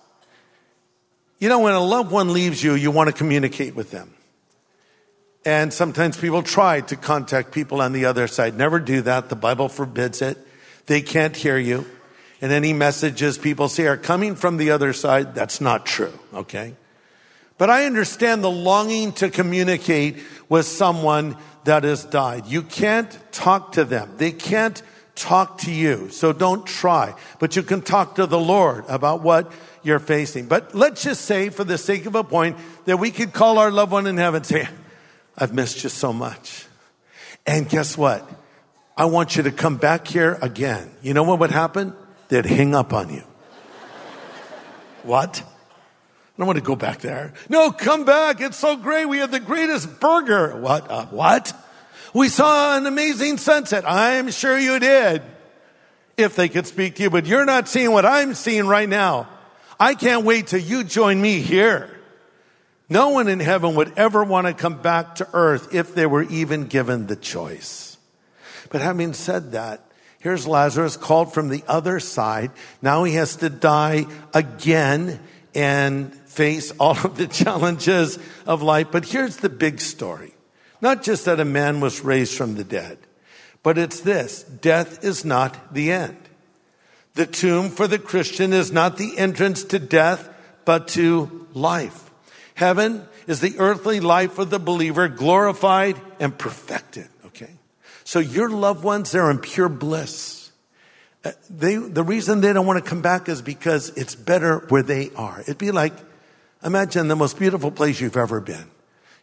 You 1.39 1.49
know, 1.49 1.59
when 1.59 1.73
a 1.73 1.79
loved 1.79 2.11
one 2.11 2.31
leaves 2.33 2.63
you, 2.63 2.73
you 2.73 2.89
want 2.91 3.09
to 3.09 3.13
communicate 3.13 3.75
with 3.75 3.91
them. 3.91 4.13
And 5.45 5.73
sometimes 5.73 6.15
people 6.15 6.41
try 6.41 6.81
to 6.81 6.95
contact 6.95 7.51
people 7.51 7.81
on 7.81 7.91
the 7.91 8.05
other 8.05 8.27
side. 8.27 8.57
Never 8.57 8.79
do 8.79 9.01
that. 9.01 9.27
The 9.27 9.35
Bible 9.35 9.67
forbids 9.67 10.21
it. 10.21 10.37
They 10.85 11.01
can't 11.01 11.35
hear 11.35 11.57
you. 11.57 11.85
And 12.41 12.51
any 12.51 12.73
messages 12.73 13.37
people 13.37 13.69
say 13.69 13.87
are 13.87 13.97
coming 13.97 14.35
from 14.35 14.57
the 14.57 14.71
other 14.71 14.93
side, 14.93 15.35
that's 15.35 15.61
not 15.61 15.85
true, 15.85 16.17
okay? 16.33 16.75
But 17.57 17.69
I 17.69 17.85
understand 17.85 18.43
the 18.43 18.51
longing 18.51 19.13
to 19.13 19.29
communicate 19.29 20.19
with 20.49 20.65
someone 20.65 21.37
that 21.63 21.83
has 21.83 22.03
died. 22.03 22.47
You 22.47 22.61
can't 22.61 23.17
talk 23.31 23.73
to 23.73 23.85
them. 23.85 24.15
They 24.17 24.31
can't 24.31 24.81
talk 25.15 25.59
to 25.59 25.71
you. 25.71 26.09
So 26.09 26.33
don't 26.33 26.65
try. 26.65 27.15
But 27.39 27.55
you 27.55 27.63
can 27.63 27.81
talk 27.81 28.15
to 28.15 28.25
the 28.25 28.39
Lord 28.39 28.85
about 28.87 29.21
what 29.21 29.51
you're 29.83 29.99
facing. 29.99 30.47
But 30.47 30.73
let's 30.73 31.03
just 31.03 31.25
say, 31.25 31.49
for 31.49 31.63
the 31.63 31.77
sake 31.77 32.05
of 32.05 32.15
a 32.15 32.23
point, 32.23 32.57
that 32.85 32.97
we 32.97 33.11
could 33.11 33.33
call 33.33 33.59
our 33.59 33.71
loved 33.71 33.91
one 33.91 34.07
in 34.07 34.17
heaven 34.17 34.37
and 34.37 34.45
say, 34.45 34.67
I've 35.37 35.53
missed 35.53 35.83
you 35.83 35.89
so 35.89 36.13
much. 36.13 36.65
And 37.45 37.67
guess 37.67 37.97
what? 37.97 38.27
I 38.95 39.05
want 39.05 39.35
you 39.35 39.43
to 39.43 39.51
come 39.51 39.77
back 39.77 40.07
here 40.07 40.37
again. 40.41 40.91
You 41.01 41.13
know 41.13 41.23
what 41.23 41.39
would 41.39 41.51
happen? 41.51 41.95
They'd 42.29 42.45
hang 42.45 42.75
up 42.75 42.93
on 42.93 43.13
you. 43.13 43.23
what? 45.03 45.41
I 45.41 46.37
don't 46.37 46.47
want 46.47 46.57
to 46.57 46.65
go 46.65 46.75
back 46.75 46.99
there. 46.99 47.33
No, 47.49 47.71
come 47.71 48.05
back. 48.05 48.41
It's 48.41 48.57
so 48.57 48.75
great. 48.75 49.05
We 49.05 49.17
had 49.17 49.31
the 49.31 49.39
greatest 49.39 49.99
burger. 49.99 50.55
What? 50.59 50.89
Uh, 50.89 51.05
what? 51.07 51.53
We 52.13 52.29
saw 52.29 52.77
an 52.77 52.85
amazing 52.85 53.39
sunset. 53.39 53.83
I'm 53.87 54.29
sure 54.29 54.57
you 54.57 54.79
did. 54.79 55.23
If 56.15 56.35
they 56.35 56.47
could 56.47 56.67
speak 56.67 56.95
to 56.95 57.03
you, 57.03 57.09
but 57.09 57.25
you're 57.25 57.45
not 57.45 57.67
seeing 57.67 57.91
what 57.91 58.05
I'm 58.05 58.35
seeing 58.35 58.67
right 58.67 58.87
now. 58.87 59.27
I 59.79 59.95
can't 59.95 60.23
wait 60.23 60.47
till 60.47 60.59
you 60.59 60.83
join 60.83 61.19
me 61.19 61.39
here. 61.39 61.99
No 62.87 63.09
one 63.09 63.27
in 63.27 63.39
heaven 63.39 63.73
would 63.75 63.93
ever 63.97 64.23
want 64.23 64.45
to 64.45 64.53
come 64.53 64.79
back 64.79 65.15
to 65.15 65.27
earth 65.33 65.73
if 65.73 65.95
they 65.95 66.05
were 66.05 66.21
even 66.21 66.67
given 66.67 67.07
the 67.07 67.15
choice. 67.15 67.97
But 68.69 68.81
having 68.81 69.13
said 69.13 69.53
that, 69.53 69.81
here's 70.19 70.45
Lazarus 70.45 70.97
called 70.97 71.33
from 71.33 71.49
the 71.49 71.63
other 71.67 71.99
side. 71.99 72.51
Now 72.81 73.03
he 73.05 73.13
has 73.15 73.37
to 73.37 73.49
die 73.49 74.05
again 74.33 75.19
and 75.55 76.13
face 76.13 76.71
all 76.79 76.97
of 77.03 77.17
the 77.17 77.27
challenges 77.43 78.19
of 78.45 78.61
life. 78.61 78.87
But 78.91 79.05
here's 79.05 79.37
the 79.37 79.49
big 79.49 79.79
story. 79.79 80.32
Not 80.83 81.01
just 81.01 81.23
that 81.25 81.39
a 81.39 81.45
man 81.45 81.79
was 81.79 82.01
raised 82.01 82.37
from 82.37 82.55
the 82.55 82.65
dead, 82.65 82.97
but 83.63 83.77
it's 83.77 84.01
this. 84.01 84.43
Death 84.43 85.01
is 85.01 85.23
not 85.23 85.73
the 85.73 85.93
end. 85.93 86.17
The 87.13 87.25
tomb 87.25 87.69
for 87.69 87.87
the 87.87 87.97
Christian 87.97 88.51
is 88.51 88.69
not 88.69 88.97
the 88.97 89.17
entrance 89.17 89.63
to 89.63 89.79
death, 89.79 90.27
but 90.65 90.89
to 90.89 91.47
life. 91.53 92.11
Heaven 92.55 93.07
is 93.27 93.39
the 93.39 93.57
earthly 93.59 94.01
life 94.01 94.37
of 94.39 94.49
the 94.49 94.59
believer 94.59 95.07
glorified 95.07 95.95
and 96.19 96.37
perfected. 96.37 97.07
Okay. 97.27 97.51
So 98.03 98.19
your 98.19 98.49
loved 98.49 98.83
ones, 98.83 99.13
they're 99.13 99.31
in 99.31 99.39
pure 99.39 99.69
bliss. 99.69 100.51
Uh, 101.23 101.31
They, 101.49 101.77
the 101.77 102.03
reason 102.03 102.41
they 102.41 102.51
don't 102.51 102.67
want 102.67 102.83
to 102.83 102.89
come 102.89 103.01
back 103.01 103.29
is 103.29 103.41
because 103.41 103.89
it's 103.95 104.15
better 104.15 104.65
where 104.67 104.83
they 104.83 105.11
are. 105.15 105.39
It'd 105.39 105.57
be 105.57 105.71
like, 105.71 105.93
imagine 106.61 107.07
the 107.07 107.15
most 107.15 107.39
beautiful 107.39 107.71
place 107.71 108.01
you've 108.01 108.17
ever 108.17 108.41
been. 108.41 108.67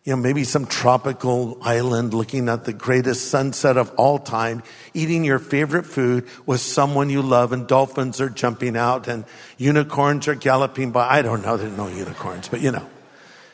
You 0.05 0.17
know, 0.17 0.23
maybe 0.23 0.45
some 0.45 0.65
tropical 0.65 1.59
island 1.61 2.15
looking 2.15 2.49
at 2.49 2.65
the 2.65 2.73
greatest 2.73 3.29
sunset 3.29 3.77
of 3.77 3.93
all 3.97 4.19
time, 4.19 4.63
eating 4.95 5.25
your 5.25 5.39
favorite 5.39 5.85
food 5.85 6.27
with 6.47 6.61
someone 6.61 7.11
you 7.11 7.21
love 7.21 7.53
and 7.53 7.67
dolphins 7.67 8.19
are 8.19 8.31
jumping 8.31 8.79
out 8.79 9.09
and 9.09 9.27
unicorns 9.59 10.27
are 10.27 10.35
galloping 10.35 10.91
by. 10.91 11.07
I 11.07 11.21
don't 11.21 11.43
know. 11.43 11.59
There's 11.59 11.77
no 11.77 11.89
unicorns, 11.89 12.49
but 12.49 12.63
you 12.63 12.73
know. 12.73 12.89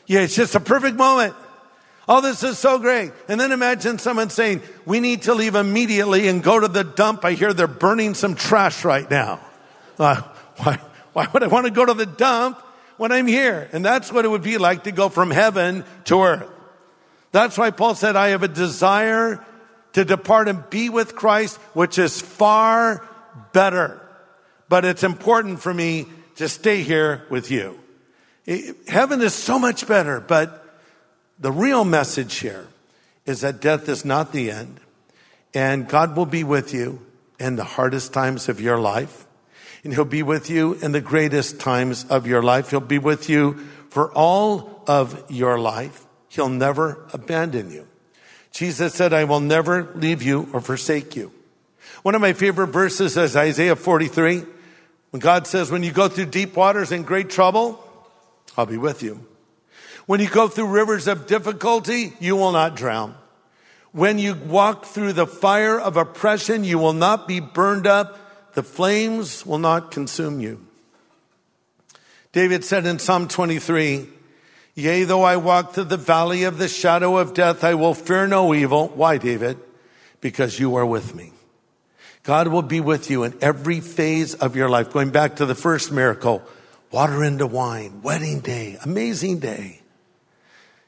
Yeah, 0.05 0.21
it's 0.21 0.35
just 0.35 0.55
a 0.55 0.61
perfect 0.61 0.95
moment. 0.95 1.35
Oh, 2.07 2.21
this 2.21 2.41
is 2.43 2.57
so 2.57 2.79
great. 2.79 3.11
And 3.27 3.37
then 3.37 3.51
imagine 3.51 3.99
someone 3.99 4.29
saying, 4.29 4.61
we 4.85 5.01
need 5.01 5.23
to 5.23 5.33
leave 5.33 5.55
immediately 5.55 6.29
and 6.29 6.41
go 6.41 6.57
to 6.57 6.69
the 6.69 6.85
dump. 6.85 7.25
I 7.25 7.33
hear 7.33 7.51
they're 7.51 7.67
burning 7.67 8.13
some 8.13 8.35
trash 8.35 8.85
right 8.85 9.09
now. 9.11 9.41
Uh, 9.99 10.21
why, 10.55 10.79
why 11.11 11.27
would 11.33 11.43
I 11.43 11.47
want 11.47 11.65
to 11.65 11.71
go 11.71 11.85
to 11.85 11.93
the 11.93 12.05
dump 12.05 12.63
when 12.97 13.11
I'm 13.11 13.27
here? 13.27 13.69
And 13.71 13.83
that's 13.85 14.11
what 14.11 14.25
it 14.25 14.27
would 14.27 14.43
be 14.43 14.57
like 14.57 14.83
to 14.83 14.91
go 14.91 15.09
from 15.09 15.31
heaven 15.31 15.85
to 16.05 16.21
earth. 16.21 16.49
That's 17.31 17.57
why 17.57 17.71
Paul 17.71 17.95
said, 17.95 18.15
I 18.15 18.29
have 18.29 18.43
a 18.43 18.47
desire 18.47 19.45
to 19.93 20.05
depart 20.05 20.47
and 20.47 20.69
be 20.69 20.89
with 20.89 21.15
Christ, 21.15 21.57
which 21.73 21.97
is 21.99 22.21
far 22.21 23.07
better. 23.53 24.01
But 24.69 24.85
it's 24.85 25.03
important 25.03 25.59
for 25.59 25.73
me 25.73 26.07
to 26.35 26.49
stay 26.49 26.83
here 26.83 27.25
with 27.29 27.51
you. 27.51 27.79
Heaven 28.87 29.21
is 29.21 29.33
so 29.33 29.59
much 29.59 29.87
better, 29.87 30.19
but 30.19 30.79
the 31.37 31.51
real 31.51 31.83
message 31.83 32.35
here 32.35 32.67
is 33.25 33.41
that 33.41 33.59
death 33.59 33.89
is 33.89 34.05
not 34.05 34.31
the 34.31 34.49
end, 34.49 34.79
and 35.53 35.87
God 35.87 36.15
will 36.15 36.25
be 36.25 36.43
with 36.43 36.73
you 36.73 37.05
in 37.39 37.55
the 37.55 37.63
hardest 37.63 38.13
times 38.13 38.49
of 38.49 38.61
your 38.61 38.79
life, 38.79 39.26
and 39.87 39.93
He'll 39.93 40.03
be 40.03 40.21
with 40.21 40.49
you 40.49 40.73
in 40.81 40.91
the 40.91 40.99
greatest 40.99 41.61
times 41.61 42.03
of 42.09 42.27
your 42.27 42.43
life. 42.43 42.71
He'll 42.71 42.81
be 42.81 42.99
with 42.99 43.29
you 43.29 43.53
for 43.89 44.11
all 44.11 44.83
of 44.85 45.23
your 45.29 45.57
life. 45.57 46.05
He'll 46.27 46.49
never 46.49 47.07
abandon 47.13 47.71
you. 47.71 47.87
Jesus 48.51 48.93
said, 48.93 49.13
I 49.13 49.23
will 49.23 49.39
never 49.39 49.93
leave 49.95 50.21
you 50.21 50.49
or 50.51 50.59
forsake 50.59 51.15
you. 51.15 51.31
One 52.03 52.15
of 52.15 52.21
my 52.21 52.33
favorite 52.33 52.67
verses 52.67 53.15
is 53.15 53.37
Isaiah 53.37 53.77
43, 53.77 54.43
when 55.11 55.19
God 55.21 55.47
says, 55.47 55.71
When 55.71 55.83
you 55.83 55.93
go 55.93 56.09
through 56.09 56.25
deep 56.25 56.57
waters 56.57 56.91
and 56.91 57.07
great 57.07 57.29
trouble, 57.29 57.81
I'll 58.57 58.65
be 58.65 58.75
with 58.75 59.01
you. 59.01 59.25
When 60.05 60.19
you 60.19 60.27
go 60.27 60.49
through 60.49 60.67
rivers 60.67 61.07
of 61.07 61.27
difficulty, 61.27 62.11
you 62.19 62.35
will 62.35 62.51
not 62.51 62.75
drown. 62.75 63.15
When 63.93 64.19
you 64.19 64.35
walk 64.35 64.83
through 64.83 65.13
the 65.13 65.27
fire 65.27 65.79
of 65.79 65.95
oppression, 65.95 66.65
you 66.65 66.77
will 66.77 66.91
not 66.91 67.25
be 67.25 67.39
burned 67.39 67.87
up. 67.87 68.26
The 68.57 68.63
flames 68.63 69.45
will 69.45 69.59
not 69.59 69.91
consume 69.91 70.39
you. 70.39 70.65
David 72.31 72.65
said 72.65 72.87
in 72.87 72.97
Psalm 72.97 73.27
23, 73.27 74.07
Yea, 74.73 75.03
though 75.03 75.21
I 75.21 75.37
walk 75.37 75.73
through 75.73 75.83
the 75.83 75.95
valley 75.95 76.43
of 76.43 76.57
the 76.57 76.67
shadow 76.67 77.19
of 77.19 77.35
death, 77.35 77.63
I 77.63 77.75
will 77.75 77.93
fear 77.93 78.25
no 78.25 78.55
evil. 78.55 78.87
Why, 78.87 79.19
David? 79.19 79.59
Because 80.21 80.59
you 80.59 80.75
are 80.75 80.87
with 80.87 81.13
me. 81.13 81.33
God 82.23 82.47
will 82.47 82.63
be 82.63 82.81
with 82.81 83.11
you 83.11 83.25
in 83.25 83.37
every 83.41 83.79
phase 83.79 84.33
of 84.33 84.55
your 84.55 84.69
life. 84.69 84.91
Going 84.91 85.11
back 85.11 85.35
to 85.35 85.45
the 85.45 85.53
first 85.53 85.91
miracle, 85.91 86.41
water 86.89 87.23
into 87.23 87.45
wine, 87.45 88.01
wedding 88.01 88.39
day, 88.39 88.79
amazing 88.83 89.37
day. 89.37 89.81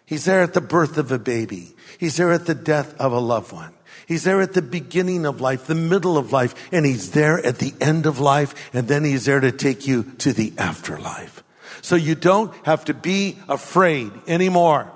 He's 0.09 0.25
there 0.25 0.41
at 0.41 0.55
the 0.55 0.59
birth 0.59 0.97
of 0.97 1.11
a 1.11 1.19
baby. 1.19 1.75
He's 1.99 2.17
there 2.17 2.31
at 2.31 2.47
the 2.47 2.55
death 2.55 2.99
of 2.99 3.11
a 3.11 3.19
loved 3.19 3.51
one. 3.51 3.71
He's 4.07 4.23
there 4.23 4.41
at 4.41 4.53
the 4.53 4.63
beginning 4.63 5.27
of 5.27 5.39
life, 5.39 5.67
the 5.67 5.75
middle 5.75 6.17
of 6.17 6.31
life, 6.31 6.55
and 6.73 6.83
he's 6.83 7.11
there 7.11 7.45
at 7.45 7.59
the 7.59 7.75
end 7.79 8.07
of 8.07 8.19
life, 8.19 8.71
and 8.73 8.87
then 8.87 9.03
he's 9.03 9.25
there 9.25 9.39
to 9.39 9.51
take 9.51 9.85
you 9.85 10.01
to 10.17 10.33
the 10.33 10.51
afterlife. 10.57 11.43
So 11.83 11.95
you 11.95 12.15
don't 12.15 12.51
have 12.65 12.85
to 12.85 12.95
be 12.95 13.37
afraid 13.47 14.11
anymore. 14.25 14.91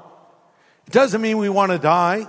It 0.87 0.93
doesn't 0.93 1.21
mean 1.21 1.37
we 1.37 1.47
want 1.47 1.71
to 1.71 1.77
die. 1.77 2.25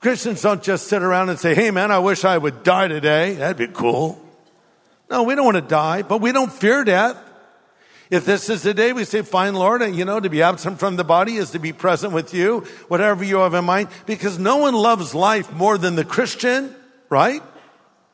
Christians 0.00 0.42
don't 0.42 0.62
just 0.62 0.88
sit 0.88 1.00
around 1.00 1.30
and 1.30 1.38
say, 1.38 1.54
hey 1.54 1.70
man, 1.70 1.90
I 1.90 2.00
wish 2.00 2.26
I 2.26 2.36
would 2.36 2.62
die 2.62 2.88
today. 2.88 3.36
That'd 3.36 3.56
be 3.56 3.72
cool. 3.72 4.22
No, 5.08 5.22
we 5.22 5.34
don't 5.34 5.46
want 5.46 5.56
to 5.56 5.62
die, 5.62 6.02
but 6.02 6.20
we 6.20 6.32
don't 6.32 6.52
fear 6.52 6.84
death. 6.84 7.16
If 8.08 8.24
this 8.24 8.48
is 8.48 8.62
the 8.62 8.72
day 8.72 8.92
we 8.92 9.04
say, 9.04 9.22
fine, 9.22 9.54
Lord, 9.54 9.82
you 9.82 10.04
know, 10.04 10.20
to 10.20 10.30
be 10.30 10.42
absent 10.42 10.78
from 10.78 10.96
the 10.96 11.04
body 11.04 11.36
is 11.36 11.50
to 11.50 11.58
be 11.58 11.72
present 11.72 12.12
with 12.12 12.32
you, 12.32 12.60
whatever 12.88 13.24
you 13.24 13.38
have 13.38 13.54
in 13.54 13.64
mind, 13.64 13.88
because 14.06 14.38
no 14.38 14.58
one 14.58 14.74
loves 14.74 15.14
life 15.14 15.52
more 15.52 15.76
than 15.76 15.96
the 15.96 16.04
Christian, 16.04 16.74
right? 17.10 17.42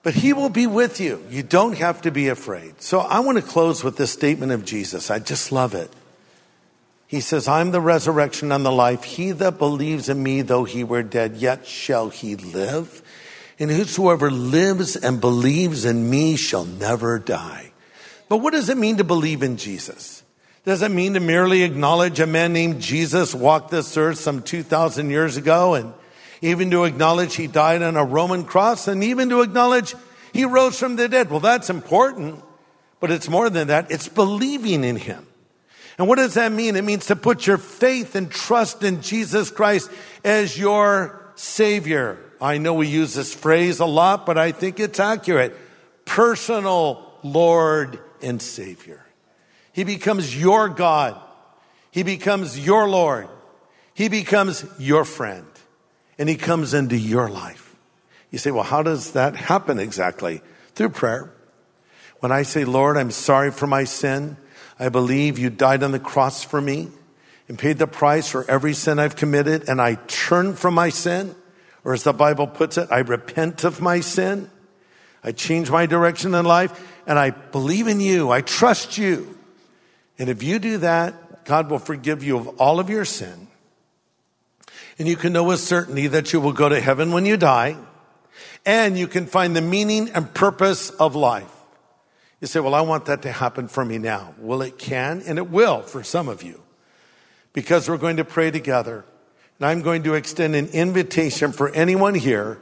But 0.02 0.14
he 0.14 0.33
will 0.33 0.48
be 0.48 0.66
with 0.66 0.98
you. 0.98 1.22
You 1.31 1.42
don't 1.42 1.76
have 1.76 2.02
to 2.02 2.11
be 2.11 2.28
afraid. 2.28 2.81
So 2.81 3.00
I 3.00 3.20
want 3.20 3.38
to 3.38 3.42
close 3.42 3.85
with 3.85 3.96
this 3.96 4.11
statement 4.11 4.50
of 4.50 4.64
Jesus. 4.64 5.11
I 5.11 5.18
just 5.18 5.52
love 5.52 5.74
it. 5.74 5.92
He 7.07 7.20
says, 7.20 7.46
I'm 7.46 7.72
the 7.72 7.81
resurrection 7.81 8.50
and 8.50 8.64
the 8.64 8.72
life. 8.72 9.05
He 9.05 9.33
that 9.33 9.59
believes 9.59 10.09
in 10.09 10.22
me, 10.22 10.40
though 10.40 10.64
he 10.64 10.83
were 10.83 11.02
dead, 11.02 11.37
yet 11.37 11.66
shall 11.66 12.09
he 12.09 12.37
live. 12.37 13.02
And 13.59 13.70
whosoever 13.70 14.31
lives 14.31 14.96
and 14.96 15.20
believes 15.20 15.85
in 15.85 16.09
me 16.09 16.37
shall 16.37 16.64
never 16.64 17.18
die. 17.18 17.72
But 18.33 18.38
what 18.38 18.55
does 18.55 18.71
it 18.71 18.79
mean 18.79 18.97
to 18.97 19.05
believe 19.05 19.42
in 19.42 19.59
Jesus? 19.59 20.23
Does 20.64 20.81
it 20.81 20.90
mean 20.90 21.12
to 21.12 21.21
merely 21.21 21.64
acknowledge 21.64 22.18
a 22.18 22.27
man 22.27 22.55
named 22.55 22.81
Jesus 22.81 23.35
walked 23.35 23.71
this 23.71 23.95
earth 23.99 24.16
some 24.16 24.40
2,000 24.40 25.11
years 25.11 25.37
ago 25.37 25.75
and 25.75 25.92
even 26.40 26.71
to 26.71 26.85
acknowledge 26.85 27.35
he 27.35 27.47
died 27.47 27.83
on 27.83 27.95
a 27.95 28.05
Roman 28.07 28.45
cross 28.45 28.88
and 28.88 29.05
even 29.05 29.29
to 29.29 29.42
acknowledge 29.42 29.95
he 30.33 30.47
rose 30.47 30.79
from 30.79 30.97
the 30.97 31.11
dead? 31.11 31.29
Well, 31.29 31.40
that's 31.40 31.68
important, 31.68 32.42
but 33.01 33.11
it's 33.11 33.29
more 33.29 33.51
than 33.51 33.68
that. 33.68 33.90
It's 33.90 34.09
believing 34.09 34.83
in 34.83 34.97
him. 34.97 35.27
And 35.99 36.09
what 36.09 36.16
does 36.16 36.33
that 36.33 36.53
mean? 36.53 36.77
It 36.77 36.85
means 36.85 37.09
to 37.09 37.16
put 37.16 37.47
your 37.47 37.59
faith 37.59 38.14
and 38.14 38.31
trust 38.31 38.83
in 38.83 39.03
Jesus 39.03 39.51
Christ 39.51 39.90
as 40.25 40.59
your 40.59 41.23
Savior. 41.35 42.18
I 42.40 42.57
know 42.57 42.73
we 42.73 42.88
use 42.88 43.12
this 43.12 43.35
phrase 43.35 43.79
a 43.79 43.85
lot, 43.85 44.25
but 44.25 44.38
I 44.38 44.53
think 44.53 44.81
it's 44.81 45.01
accurate. 45.01 45.55
Personal 46.07 47.12
Lord 47.23 48.01
and 48.23 48.41
Savior. 48.41 49.05
He 49.73 49.85
becomes 49.85 50.39
your 50.39 50.69
God. 50.69 51.21
He 51.91 52.03
becomes 52.03 52.59
your 52.59 52.89
Lord. 52.89 53.29
He 53.95 54.09
becomes 54.09 54.65
your 54.79 55.05
friend. 55.05 55.47
And 56.19 56.29
He 56.29 56.37
comes 56.37 56.75
into 56.75 56.97
your 56.97 57.29
life. 57.29 57.75
You 58.31 58.39
say, 58.39 58.51
well, 58.51 58.65
how 58.65 58.83
does 58.83 59.13
that 59.13 59.37
happen 59.37 59.79
exactly? 59.79 60.41
Through 60.75 60.91
prayer. 60.91 61.33
When 62.21 62.33
I 62.33 62.43
say, 62.43 62.65
Lord, 62.65 62.97
I'm 62.97 63.11
sorry 63.11 63.51
for 63.51 63.67
my 63.67 63.85
sin. 63.85 64.37
I 64.79 64.89
believe 64.89 65.39
you 65.39 65.51
died 65.51 65.83
on 65.83 65.93
the 65.93 65.99
cross 65.99 66.43
for 66.45 66.61
me 66.61 66.89
and 67.49 67.59
paid 67.59 67.79
the 67.79 67.87
price 67.87 68.29
for 68.29 68.49
every 68.51 68.73
sin 68.73 68.99
I've 68.99 69.17
committed, 69.17 69.69
and 69.69 69.81
I 69.81 69.97
turn 70.07 70.55
from 70.55 70.75
my 70.75 70.89
sin. 70.89 71.35
Or 71.85 71.93
as 71.93 72.05
the 72.05 72.13
Bible 72.13 72.47
puts 72.47 72.79
it, 72.79 72.89
I 72.91 73.01
repent 73.01 73.65
of 73.65 73.81
my 73.81 74.01
sin. 74.01 74.51
I 75.25 75.33
change 75.33 75.71
my 75.71 75.87
direction 75.87 76.35
in 76.35 76.45
life, 76.45 76.73
and 77.07 77.19
I 77.19 77.31
believe 77.31 77.88
in 77.88 78.01
you. 78.01 78.31
I 78.31 78.41
trust 78.41 78.99
you. 78.99 79.38
And 80.19 80.29
if 80.29 80.43
you 80.43 80.59
do 80.59 80.79
that, 80.79 81.45
God 81.45 81.71
will 81.71 81.79
forgive 81.79 82.23
you 82.23 82.37
of 82.37 82.61
all 82.61 82.79
of 82.79 82.88
your 82.91 83.05
sin. 83.05 83.49
And 84.99 85.09
you 85.09 85.17
can 85.17 85.33
know 85.33 85.45
with 85.45 85.61
certainty 85.61 86.07
that 86.09 86.33
you 86.33 86.41
will 86.41 86.53
go 86.53 86.69
to 86.69 86.81
heaven 86.81 87.12
when 87.12 87.27
you 87.27 87.37
die, 87.37 87.77
and 88.65 88.97
you 88.97 89.09
can 89.09 89.27
find 89.27 89.57
the 89.57 89.61
meaning 89.61 90.11
and 90.11 90.33
purpose 90.33 90.91
of 90.91 91.17
life. 91.17 91.51
You 92.41 92.47
say, 92.47 92.61
well, 92.61 92.75
I 92.75 92.81
want 92.83 93.07
that 93.07 93.23
to 93.23 93.33
happen 93.33 93.69
for 93.69 93.85
me 93.85 93.99
now. 93.99 94.35
Well, 94.38 94.62
it 94.62 94.79
can, 94.79 95.23
and 95.23 95.38
it 95.38 95.49
will 95.49 95.83
for 95.83 96.03
some 96.03 96.29
of 96.29 96.43
you. 96.43 96.61
Because 97.53 97.88
we're 97.88 97.99
going 97.99 98.17
to 98.17 98.25
pray 98.25 98.51
together. 98.51 99.05
And 99.59 99.67
I'm 99.67 99.83
going 99.83 100.03
to 100.05 100.15
extend 100.15 100.57
an 100.57 100.69
invitation 100.69 101.53
for 101.53 101.71
anyone 101.71 102.15
here 102.15 102.61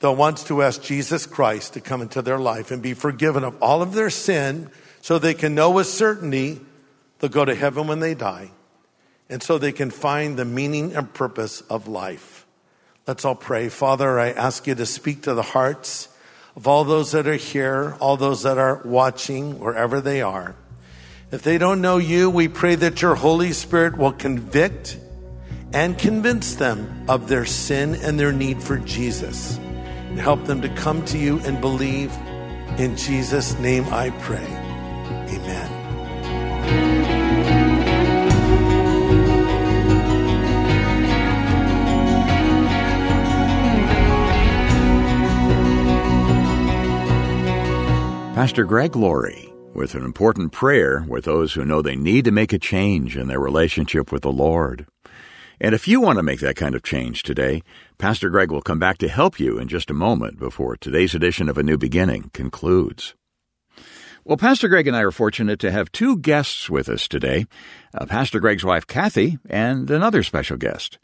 that 0.00 0.12
wants 0.12 0.44
to 0.44 0.62
ask 0.62 0.82
Jesus 0.82 1.26
Christ 1.26 1.74
to 1.74 1.80
come 1.80 2.02
into 2.02 2.22
their 2.22 2.38
life 2.38 2.70
and 2.70 2.82
be 2.82 2.94
forgiven 2.94 3.44
of 3.44 3.60
all 3.62 3.82
of 3.82 3.94
their 3.94 4.10
sin 4.10 4.70
so 5.00 5.18
they 5.18 5.34
can 5.34 5.54
know 5.54 5.70
with 5.70 5.86
certainty 5.86 6.60
they'll 7.18 7.30
go 7.30 7.44
to 7.44 7.54
heaven 7.54 7.86
when 7.86 8.00
they 8.00 8.14
die. 8.14 8.50
And 9.28 9.42
so 9.42 9.58
they 9.58 9.72
can 9.72 9.90
find 9.90 10.38
the 10.38 10.44
meaning 10.44 10.94
and 10.96 11.12
purpose 11.12 11.60
of 11.62 11.86
life. 11.86 12.46
Let's 13.06 13.24
all 13.24 13.34
pray. 13.34 13.68
Father, 13.68 14.18
I 14.18 14.30
ask 14.30 14.66
you 14.66 14.74
to 14.74 14.86
speak 14.86 15.22
to 15.22 15.34
the 15.34 15.42
hearts 15.42 16.08
of 16.56 16.66
all 16.66 16.84
those 16.84 17.12
that 17.12 17.26
are 17.26 17.34
here, 17.34 17.96
all 18.00 18.16
those 18.16 18.42
that 18.42 18.58
are 18.58 18.80
watching, 18.84 19.58
wherever 19.58 20.00
they 20.00 20.22
are. 20.22 20.54
If 21.30 21.42
they 21.42 21.58
don't 21.58 21.82
know 21.82 21.98
you, 21.98 22.30
we 22.30 22.48
pray 22.48 22.74
that 22.76 23.02
your 23.02 23.14
Holy 23.14 23.52
Spirit 23.52 23.98
will 23.98 24.12
convict 24.12 24.98
and 25.72 25.98
convince 25.98 26.54
them 26.54 27.04
of 27.08 27.28
their 27.28 27.44
sin 27.44 27.94
and 27.96 28.18
their 28.18 28.32
need 28.32 28.62
for 28.62 28.78
Jesus. 28.78 29.58
And 30.18 30.24
help 30.24 30.46
them 30.46 30.60
to 30.62 30.68
come 30.70 31.04
to 31.04 31.16
you 31.16 31.38
and 31.44 31.60
believe. 31.60 32.12
In 32.76 32.96
Jesus' 32.96 33.56
name 33.60 33.84
I 33.84 34.10
pray. 34.18 34.44
Amen. 35.30 35.68
Pastor 48.34 48.64
Greg 48.64 48.96
Laurie 48.96 49.52
with 49.72 49.94
an 49.94 50.04
important 50.04 50.50
prayer 50.50 51.04
with 51.06 51.26
those 51.26 51.52
who 51.52 51.64
know 51.64 51.80
they 51.80 51.94
need 51.94 52.24
to 52.24 52.32
make 52.32 52.52
a 52.52 52.58
change 52.58 53.16
in 53.16 53.28
their 53.28 53.38
relationship 53.38 54.10
with 54.10 54.22
the 54.22 54.32
Lord. 54.32 54.88
And 55.60 55.74
if 55.74 55.88
you 55.88 56.00
want 56.00 56.18
to 56.18 56.22
make 56.22 56.40
that 56.40 56.56
kind 56.56 56.74
of 56.74 56.82
change 56.82 57.22
today, 57.22 57.62
Pastor 57.98 58.30
Greg 58.30 58.50
will 58.50 58.62
come 58.62 58.78
back 58.78 58.98
to 58.98 59.08
help 59.08 59.40
you 59.40 59.58
in 59.58 59.68
just 59.68 59.90
a 59.90 59.94
moment 59.94 60.38
before 60.38 60.76
today's 60.76 61.14
edition 61.14 61.48
of 61.48 61.58
A 61.58 61.62
New 61.62 61.76
Beginning 61.76 62.30
concludes. 62.32 63.14
Well, 64.24 64.36
Pastor 64.36 64.68
Greg 64.68 64.86
and 64.86 64.96
I 64.96 65.00
are 65.00 65.10
fortunate 65.10 65.58
to 65.60 65.70
have 65.70 65.90
two 65.90 66.18
guests 66.18 66.68
with 66.68 66.88
us 66.88 67.08
today 67.08 67.46
uh, 67.94 68.06
Pastor 68.06 68.40
Greg's 68.40 68.64
wife, 68.64 68.86
Kathy, 68.86 69.38
and 69.48 69.90
another 69.90 70.22
special 70.22 70.56
guest. 70.56 70.98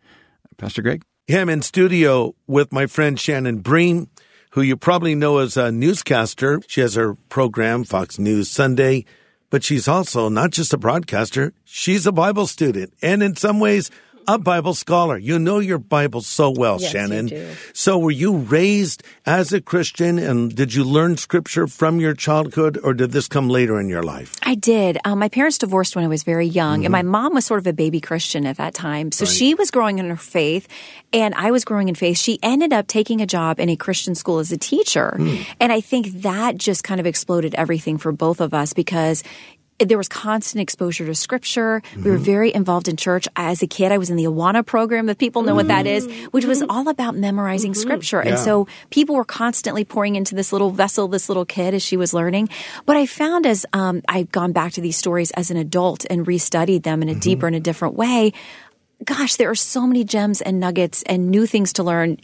Pastor 0.56 0.82
Greg? 0.82 1.02
Yeah, 1.26 1.40
I'm 1.40 1.48
in 1.48 1.62
studio 1.62 2.34
with 2.46 2.70
my 2.70 2.86
friend 2.86 3.18
Shannon 3.18 3.60
Bream, 3.60 4.10
who 4.50 4.60
you 4.60 4.76
probably 4.76 5.14
know 5.14 5.38
as 5.38 5.56
a 5.56 5.72
newscaster. 5.72 6.60
She 6.68 6.82
has 6.82 6.96
her 6.96 7.14
program, 7.28 7.84
Fox 7.84 8.18
News 8.18 8.50
Sunday, 8.50 9.06
but 9.48 9.64
she's 9.64 9.88
also 9.88 10.28
not 10.28 10.50
just 10.50 10.74
a 10.74 10.78
broadcaster, 10.78 11.54
she's 11.64 12.06
a 12.06 12.12
Bible 12.12 12.46
student. 12.46 12.92
And 13.00 13.22
in 13.22 13.36
some 13.36 13.58
ways, 13.58 13.90
a 14.26 14.38
Bible 14.38 14.74
scholar. 14.74 15.16
You 15.18 15.38
know 15.38 15.58
your 15.58 15.78
Bible 15.78 16.20
so 16.22 16.50
well, 16.50 16.80
Yes, 16.80 16.92
Shannon. 16.92 17.26
do. 17.26 17.48
So 17.72 17.98
were 17.98 18.10
you 18.10 18.36
raised 18.36 19.02
as 19.26 19.52
a 19.52 19.60
Christian 19.60 20.18
and 20.18 20.54
did 20.54 20.74
you 20.74 20.84
learn 20.84 21.16
scripture 21.16 21.66
from 21.66 22.00
your 22.00 22.14
childhood 22.14 22.78
or 22.82 22.94
did 22.94 23.12
this 23.12 23.28
come 23.28 23.48
later 23.48 23.78
in 23.80 23.88
your 23.88 24.02
life? 24.02 24.34
I 24.42 24.54
did. 24.54 24.98
Um, 25.04 25.18
my 25.18 25.28
parents 25.28 25.58
divorced 25.58 25.94
when 25.96 26.04
I 26.04 26.08
was 26.08 26.22
very 26.22 26.46
young, 26.46 26.78
Mm-hmm. 26.80 26.84
and 26.86 26.92
my 26.92 27.02
mom 27.02 27.34
was 27.34 27.44
sort 27.44 27.60
of 27.60 27.66
a 27.66 27.72
baby 27.72 28.00
Christian 28.00 28.46
at 28.46 28.56
that 28.56 28.74
time. 28.74 29.12
So 29.12 29.24
she 29.24 29.54
was 29.54 29.70
growing 29.70 29.98
in 29.98 30.08
her 30.08 30.16
faith, 30.16 30.66
and 31.12 31.34
I 31.34 31.50
was 31.50 31.64
growing 31.64 31.88
in 31.88 31.94
faith. 31.94 32.18
She 32.18 32.38
ended 32.42 32.72
up 32.72 32.86
taking 32.86 33.20
a 33.20 33.26
job 33.26 33.60
in 33.60 33.68
a 33.68 33.76
Christian 33.76 34.14
school 34.14 34.38
as 34.38 34.50
a 34.52 34.56
teacher. 34.58 35.14
Hmm. 35.18 35.36
And 35.60 35.72
I 35.72 35.80
think 35.80 36.22
that 36.22 36.56
just 36.56 36.84
kind 36.84 37.00
of 37.00 37.06
exploded 37.06 37.54
everything 37.54 37.98
for 37.98 38.12
both 38.12 38.40
of 38.40 38.54
us 38.54 38.72
because 38.72 39.22
there 39.80 39.98
was 39.98 40.08
constant 40.08 40.62
exposure 40.62 41.04
to 41.06 41.14
scripture. 41.14 41.82
We 41.96 42.00
Mm-hmm. 42.02 42.10
were 42.10 42.16
very 42.18 42.54
involved 42.54 42.86
in 42.88 42.96
church. 42.96 43.26
As 43.36 43.62
a 43.62 43.66
kid, 43.66 43.90
I 43.92 43.98
was 43.98 44.08
in 44.10 44.16
the 44.16 44.24
Awana 44.24 44.64
program, 44.64 45.08
if 45.08 45.18
people 45.18 45.42
know 45.42 45.54
what 45.54 45.68
that 45.68 45.86
is, 45.86 46.06
which 46.30 46.44
was 46.44 46.62
all 46.68 46.88
about 46.88 47.16
memorizing 47.16 47.74
scripture. 47.74 48.20
And 48.20 48.36
Mm-hmm. 48.36 48.38
Yeah. 48.38 48.44
so 48.44 48.68
people 48.90 49.16
were 49.16 49.24
constantly 49.24 49.84
pouring 49.84 50.16
into 50.16 50.34
this 50.34 50.52
little 50.52 50.70
vessel, 50.70 51.08
this 51.08 51.28
little 51.28 51.44
kid 51.44 51.74
as 51.74 51.82
she 51.82 51.96
was 51.96 52.14
learning. 52.14 52.48
But 52.86 52.96
I 52.96 53.06
found 53.06 53.46
as 53.46 53.66
um, 53.72 54.02
I've 54.08 54.30
gone 54.30 54.52
back 54.52 54.72
to 54.74 54.80
these 54.80 54.96
stories 54.96 55.30
as 55.32 55.50
an 55.50 55.56
adult 55.56 56.06
and 56.08 56.24
restudied 56.26 56.82
them 56.84 57.02
in 57.02 57.08
a 57.08 57.12
Mm-hmm. 57.12 57.20
deeper 57.20 57.46
and 57.46 57.56
a 57.56 57.60
different 57.60 57.94
way, 57.94 58.32
gosh, 59.04 59.36
there 59.36 59.50
are 59.50 59.54
so 59.54 59.86
many 59.86 60.04
gems 60.04 60.40
and 60.40 60.58
nuggets 60.60 61.02
and 61.04 61.30
new 61.30 61.46
things 61.46 61.72
to 61.74 61.82
learn. 61.82 62.18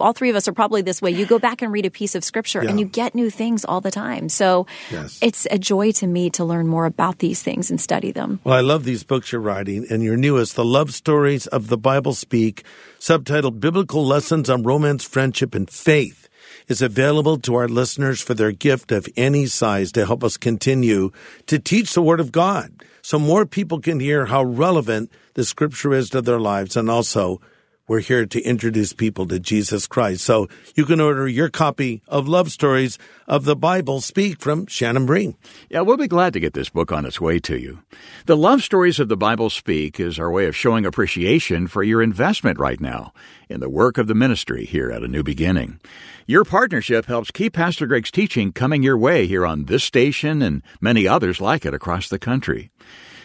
All 0.00 0.12
three 0.12 0.30
of 0.30 0.36
us 0.36 0.48
are 0.48 0.52
probably 0.52 0.82
this 0.82 1.00
way. 1.00 1.10
You 1.10 1.26
go 1.26 1.38
back 1.38 1.62
and 1.62 1.72
read 1.72 1.86
a 1.86 1.90
piece 1.90 2.14
of 2.14 2.24
scripture 2.24 2.60
and 2.60 2.80
you 2.80 2.86
get 2.86 3.14
new 3.14 3.30
things 3.30 3.64
all 3.64 3.80
the 3.80 3.90
time. 3.90 4.28
So 4.28 4.66
Yes. 4.90 5.18
it's 5.22 5.46
a 5.50 5.58
joy 5.58 5.92
to 5.92 6.06
me 6.06 6.30
to 6.30 6.44
learn 6.44 6.66
more 6.66 6.86
about 6.86 7.18
these 7.18 7.42
things 7.42 7.70
and 7.70 7.80
study 7.80 8.12
them. 8.12 8.40
Well, 8.44 8.56
I 8.56 8.60
love 8.60 8.84
these 8.84 9.04
books 9.04 9.32
you're 9.32 9.40
writing, 9.40 9.86
and 9.90 10.02
your 10.02 10.16
newest, 10.16 10.56
The 10.56 10.64
Love 10.64 10.92
Stories 10.94 11.46
of 11.46 11.68
the 11.68 11.78
Bible 11.78 12.14
Speak, 12.14 12.64
subtitled 12.98 13.60
Biblical 13.60 14.04
Lessons 14.04 14.48
on 14.50 14.62
Romance, 14.62 15.04
Friendship, 15.04 15.54
and 15.54 15.68
Faith, 15.70 16.28
is 16.68 16.82
available 16.82 17.38
to 17.38 17.54
our 17.54 17.68
listeners 17.68 18.20
for 18.20 18.34
their 18.34 18.52
gift 18.52 18.92
of 18.92 19.08
any 19.16 19.46
size 19.46 19.92
to 19.92 20.06
help 20.06 20.24
us 20.24 20.36
continue 20.36 21.10
to 21.46 21.58
teach 21.58 21.94
the 21.94 22.02
Word 22.02 22.20
of 22.20 22.32
God 22.32 22.72
so 23.02 23.18
more 23.18 23.46
people 23.46 23.80
can 23.80 24.00
hear 24.00 24.26
how 24.26 24.42
relevant 24.42 25.10
the 25.34 25.44
Scripture 25.44 25.92
is 25.92 26.10
to 26.10 26.20
their 26.20 26.40
lives 26.40 26.76
and 26.76 26.90
also 26.90 27.40
we're 27.88 28.00
here 28.00 28.24
to 28.24 28.40
introduce 28.42 28.92
people 28.92 29.26
to 29.26 29.40
Jesus 29.40 29.86
Christ. 29.86 30.24
So 30.24 30.48
you 30.74 30.86
can 30.86 31.00
order 31.00 31.26
your 31.26 31.50
copy 31.50 32.00
of 32.06 32.28
Love 32.28 32.52
Stories 32.52 32.96
of 33.26 33.44
the 33.44 33.56
Bible 33.56 34.00
Speak 34.00 34.40
from 34.40 34.66
Shannon 34.66 35.04
Bream. 35.04 35.34
Yeah, 35.68 35.80
we'll 35.80 35.96
be 35.96 36.06
glad 36.06 36.32
to 36.32 36.40
get 36.40 36.54
this 36.54 36.70
book 36.70 36.92
on 36.92 37.04
its 37.04 37.20
way 37.20 37.40
to 37.40 37.58
you. 37.58 37.80
The 38.26 38.36
Love 38.36 38.62
Stories 38.62 39.00
of 39.00 39.08
the 39.08 39.16
Bible 39.16 39.50
Speak 39.50 39.98
is 39.98 40.18
our 40.18 40.30
way 40.30 40.46
of 40.46 40.56
showing 40.56 40.86
appreciation 40.86 41.66
for 41.66 41.82
your 41.82 42.00
investment 42.00 42.58
right 42.58 42.80
now 42.80 43.12
in 43.48 43.60
the 43.60 43.68
work 43.68 43.98
of 43.98 44.06
the 44.06 44.14
ministry 44.14 44.64
here 44.64 44.90
at 44.90 45.02
A 45.02 45.08
New 45.08 45.22
Beginning. 45.22 45.80
Your 46.26 46.44
partnership 46.44 47.06
helps 47.06 47.32
keep 47.32 47.54
Pastor 47.54 47.86
Greg's 47.86 48.10
teaching 48.10 48.52
coming 48.52 48.82
your 48.82 48.96
way 48.96 49.26
here 49.26 49.44
on 49.44 49.64
this 49.64 49.82
station 49.82 50.40
and 50.40 50.62
many 50.80 51.08
others 51.08 51.40
like 51.40 51.66
it 51.66 51.74
across 51.74 52.08
the 52.08 52.18
country. 52.18 52.70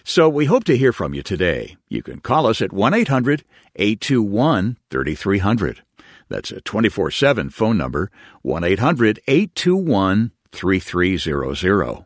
So 0.03 0.27
we 0.27 0.45
hope 0.45 0.63
to 0.63 0.77
hear 0.77 0.91
from 0.91 1.13
you 1.13 1.21
today. 1.21 1.77
You 1.89 2.01
can 2.01 2.21
call 2.21 2.47
us 2.47 2.61
at 2.61 2.73
1 2.73 2.93
800 2.93 3.43
821 3.75 4.77
3300. 4.89 5.83
That's 6.29 6.51
a 6.51 6.61
24 6.61 7.11
7 7.11 7.49
phone 7.51 7.77
number, 7.77 8.09
1 8.41 8.63
800 8.63 9.19
821 9.27 10.31
3300. 10.51 12.05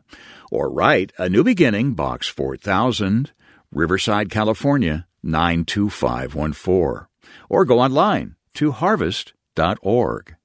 Or 0.50 0.70
write 0.70 1.12
A 1.16 1.30
New 1.30 1.42
Beginning, 1.42 1.94
Box 1.94 2.28
4000, 2.28 3.32
Riverside, 3.70 4.30
California 4.30 5.06
92514. 5.22 7.06
Or 7.48 7.64
go 7.64 7.80
online 7.80 8.36
to 8.54 8.72
harvest.org. 8.72 10.36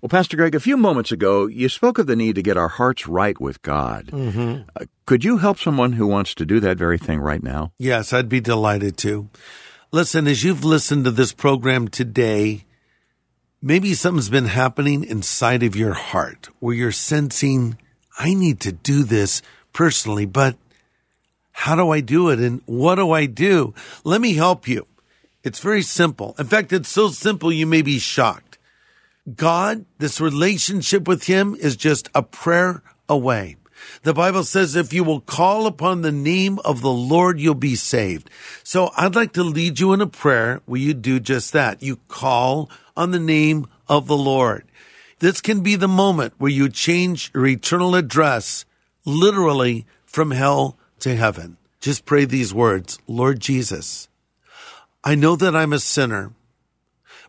Well, 0.00 0.08
Pastor 0.08 0.38
Greg, 0.38 0.54
a 0.54 0.60
few 0.60 0.78
moments 0.78 1.12
ago, 1.12 1.46
you 1.46 1.68
spoke 1.68 1.98
of 1.98 2.06
the 2.06 2.16
need 2.16 2.36
to 2.36 2.42
get 2.42 2.56
our 2.56 2.68
hearts 2.68 3.06
right 3.06 3.38
with 3.38 3.60
God. 3.60 4.06
Mm-hmm. 4.06 4.62
Uh, 4.74 4.86
could 5.04 5.24
you 5.24 5.36
help 5.36 5.58
someone 5.58 5.92
who 5.92 6.06
wants 6.06 6.34
to 6.36 6.46
do 6.46 6.58
that 6.60 6.78
very 6.78 6.96
thing 6.96 7.20
right 7.20 7.42
now? 7.42 7.72
Yes, 7.76 8.14
I'd 8.14 8.28
be 8.28 8.40
delighted 8.40 8.96
to. 8.98 9.28
Listen, 9.92 10.26
as 10.26 10.42
you've 10.42 10.64
listened 10.64 11.04
to 11.04 11.10
this 11.10 11.32
program 11.32 11.88
today, 11.88 12.64
maybe 13.60 13.92
something's 13.92 14.30
been 14.30 14.46
happening 14.46 15.04
inside 15.04 15.62
of 15.62 15.76
your 15.76 15.92
heart 15.92 16.48
where 16.60 16.74
you're 16.74 16.92
sensing, 16.92 17.76
I 18.18 18.32
need 18.32 18.60
to 18.60 18.72
do 18.72 19.02
this 19.04 19.42
personally, 19.74 20.24
but 20.24 20.56
how 21.52 21.76
do 21.76 21.90
I 21.90 22.00
do 22.00 22.30
it? 22.30 22.38
And 22.38 22.62
what 22.64 22.94
do 22.94 23.10
I 23.10 23.26
do? 23.26 23.74
Let 24.02 24.22
me 24.22 24.32
help 24.32 24.66
you. 24.66 24.86
It's 25.44 25.60
very 25.60 25.82
simple. 25.82 26.34
In 26.38 26.46
fact, 26.46 26.72
it's 26.72 26.88
so 26.88 27.08
simple 27.08 27.52
you 27.52 27.66
may 27.66 27.82
be 27.82 27.98
shocked. 27.98 28.49
God, 29.34 29.84
this 29.98 30.20
relationship 30.20 31.06
with 31.06 31.24
Him 31.24 31.56
is 31.60 31.76
just 31.76 32.08
a 32.14 32.22
prayer 32.22 32.82
away. 33.08 33.56
The 34.02 34.14
Bible 34.14 34.44
says 34.44 34.76
if 34.76 34.92
you 34.92 35.04
will 35.04 35.20
call 35.20 35.66
upon 35.66 36.02
the 36.02 36.12
name 36.12 36.58
of 36.64 36.80
the 36.80 36.92
Lord, 36.92 37.40
you'll 37.40 37.54
be 37.54 37.74
saved. 37.74 38.30
So 38.62 38.90
I'd 38.96 39.14
like 39.14 39.32
to 39.34 39.42
lead 39.42 39.80
you 39.80 39.92
in 39.92 40.00
a 40.00 40.06
prayer 40.06 40.60
where 40.66 40.80
you 40.80 40.94
do 40.94 41.20
just 41.20 41.52
that. 41.52 41.82
You 41.82 41.96
call 42.08 42.70
on 42.96 43.10
the 43.10 43.20
name 43.20 43.66
of 43.88 44.06
the 44.06 44.16
Lord. 44.16 44.64
This 45.18 45.40
can 45.40 45.62
be 45.62 45.76
the 45.76 45.88
moment 45.88 46.34
where 46.38 46.50
you 46.50 46.68
change 46.68 47.30
your 47.34 47.46
eternal 47.46 47.94
address 47.94 48.64
literally 49.04 49.86
from 50.04 50.30
hell 50.30 50.78
to 51.00 51.14
heaven. 51.14 51.56
Just 51.80 52.04
pray 52.04 52.24
these 52.24 52.54
words. 52.54 52.98
Lord 53.06 53.40
Jesus, 53.40 54.08
I 55.04 55.14
know 55.14 55.36
that 55.36 55.56
I'm 55.56 55.72
a 55.72 55.78
sinner 55.78 56.32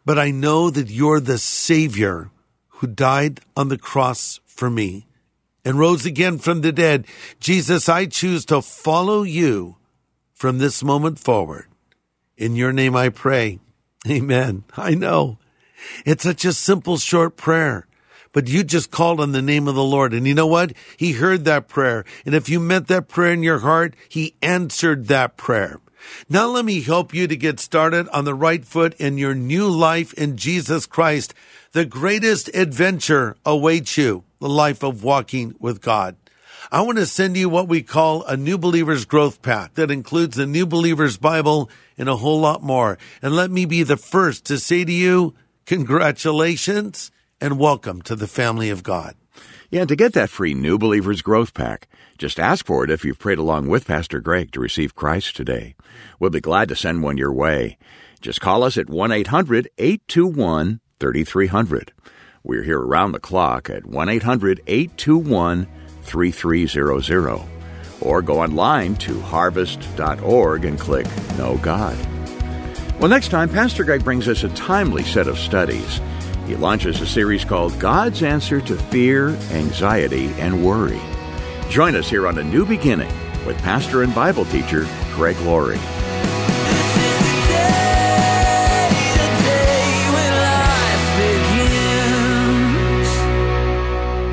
but 0.05 0.17
I 0.17 0.31
know 0.31 0.69
that 0.69 0.89
you're 0.89 1.19
the 1.19 1.37
Savior 1.37 2.31
who 2.67 2.87
died 2.87 3.41
on 3.55 3.69
the 3.69 3.77
cross 3.77 4.39
for 4.45 4.69
me 4.69 5.05
and 5.63 5.77
rose 5.77 6.05
again 6.05 6.39
from 6.39 6.61
the 6.61 6.71
dead. 6.71 7.05
Jesus, 7.39 7.87
I 7.87 8.05
choose 8.05 8.45
to 8.45 8.61
follow 8.61 9.23
you 9.23 9.77
from 10.33 10.57
this 10.57 10.83
moment 10.83 11.19
forward. 11.19 11.67
In 12.37 12.55
your 12.55 12.73
name 12.73 12.95
I 12.95 13.09
pray. 13.09 13.59
Amen. 14.09 14.63
I 14.75 14.95
know. 14.95 15.37
It's 16.05 16.23
such 16.23 16.45
a 16.45 16.53
simple, 16.53 16.97
short 16.97 17.37
prayer. 17.37 17.87
But 18.33 18.47
you 18.47 18.63
just 18.63 18.91
called 18.91 19.19
on 19.19 19.33
the 19.33 19.41
name 19.41 19.67
of 19.67 19.75
the 19.75 19.83
Lord. 19.83 20.13
And 20.13 20.25
you 20.25 20.33
know 20.33 20.47
what? 20.47 20.73
He 20.97 21.13
heard 21.13 21.45
that 21.45 21.67
prayer. 21.67 22.05
And 22.25 22.33
if 22.33 22.49
you 22.49 22.59
meant 22.59 22.87
that 22.87 23.07
prayer 23.07 23.33
in 23.33 23.43
your 23.43 23.59
heart, 23.59 23.95
He 24.07 24.35
answered 24.41 25.07
that 25.07 25.37
prayer. 25.37 25.79
Now 26.29 26.47
let 26.47 26.65
me 26.65 26.81
help 26.81 27.13
you 27.13 27.27
to 27.27 27.35
get 27.35 27.59
started 27.59 28.07
on 28.09 28.25
the 28.25 28.33
right 28.33 28.63
foot 28.65 28.93
in 28.95 29.17
your 29.17 29.35
new 29.35 29.67
life 29.67 30.13
in 30.13 30.37
Jesus 30.37 30.85
Christ. 30.85 31.33
The 31.73 31.85
greatest 31.85 32.49
adventure 32.55 33.37
awaits 33.45 33.97
you, 33.97 34.23
the 34.39 34.49
life 34.49 34.83
of 34.83 35.03
walking 35.03 35.55
with 35.59 35.81
God. 35.81 36.15
I 36.71 36.81
want 36.81 36.99
to 36.99 37.05
send 37.05 37.35
you 37.35 37.49
what 37.49 37.67
we 37.67 37.81
call 37.83 38.23
a 38.23 38.37
New 38.37 38.57
Believer's 38.57 39.03
Growth 39.03 39.41
Path 39.41 39.71
that 39.73 39.91
includes 39.91 40.37
the 40.37 40.45
New 40.45 40.65
Believer's 40.65 41.17
Bible 41.17 41.69
and 41.97 42.07
a 42.07 42.15
whole 42.15 42.39
lot 42.39 42.63
more. 42.63 42.97
And 43.21 43.35
let 43.35 43.51
me 43.51 43.65
be 43.65 43.83
the 43.83 43.97
first 43.97 44.45
to 44.45 44.57
say 44.57 44.85
to 44.85 44.91
you, 44.91 45.35
congratulations 45.65 47.11
and 47.41 47.59
welcome 47.59 48.01
to 48.03 48.15
the 48.15 48.27
family 48.27 48.69
of 48.69 48.83
God. 48.83 49.15
Yeah, 49.71 49.85
to 49.85 49.95
get 49.95 50.11
that 50.13 50.29
free 50.29 50.53
New 50.53 50.77
Believers 50.77 51.21
Growth 51.21 51.53
Pack, 51.53 51.87
just 52.17 52.41
ask 52.41 52.65
for 52.65 52.83
it 52.83 52.91
if 52.91 53.05
you've 53.05 53.17
prayed 53.17 53.37
along 53.37 53.69
with 53.69 53.87
Pastor 53.87 54.19
Greg 54.19 54.51
to 54.51 54.59
receive 54.59 54.95
Christ 54.95 55.33
today. 55.33 55.75
We'll 56.19 56.29
be 56.29 56.41
glad 56.41 56.67
to 56.67 56.75
send 56.75 57.03
one 57.03 57.17
your 57.17 57.31
way. 57.31 57.77
Just 58.19 58.41
call 58.41 58.63
us 58.63 58.77
at 58.77 58.89
1 58.89 59.13
800 59.13 59.69
821 59.77 60.81
3300. 60.99 61.93
We're 62.43 62.63
here 62.63 62.81
around 62.81 63.13
the 63.13 63.21
clock 63.21 63.69
at 63.69 63.85
1 63.85 64.09
800 64.09 64.61
821 64.67 65.67
3300. 66.01 67.41
Or 68.01 68.21
go 68.21 68.41
online 68.41 68.95
to 68.97 69.21
harvest.org 69.21 70.65
and 70.65 70.77
click 70.77 71.07
Know 71.37 71.57
God. 71.59 71.97
Well, 72.99 73.07
next 73.07 73.29
time, 73.29 73.47
Pastor 73.47 73.85
Greg 73.85 74.03
brings 74.03 74.27
us 74.27 74.43
a 74.43 74.49
timely 74.49 75.03
set 75.03 75.29
of 75.29 75.39
studies. 75.39 76.01
He 76.51 76.57
launches 76.57 76.99
a 76.99 77.07
series 77.07 77.45
called 77.45 77.79
God's 77.79 78.23
Answer 78.23 78.59
to 78.59 78.75
Fear, 78.75 79.29
Anxiety, 79.51 80.27
and 80.37 80.65
Worry. 80.65 80.99
Join 81.69 81.95
us 81.95 82.09
here 82.09 82.27
on 82.27 82.37
A 82.39 82.43
New 82.43 82.65
Beginning 82.65 83.07
with 83.45 83.57
pastor 83.59 84.03
and 84.03 84.13
Bible 84.13 84.43
teacher 84.43 84.85
Greg 85.15 85.39
Laurie. 85.43 85.79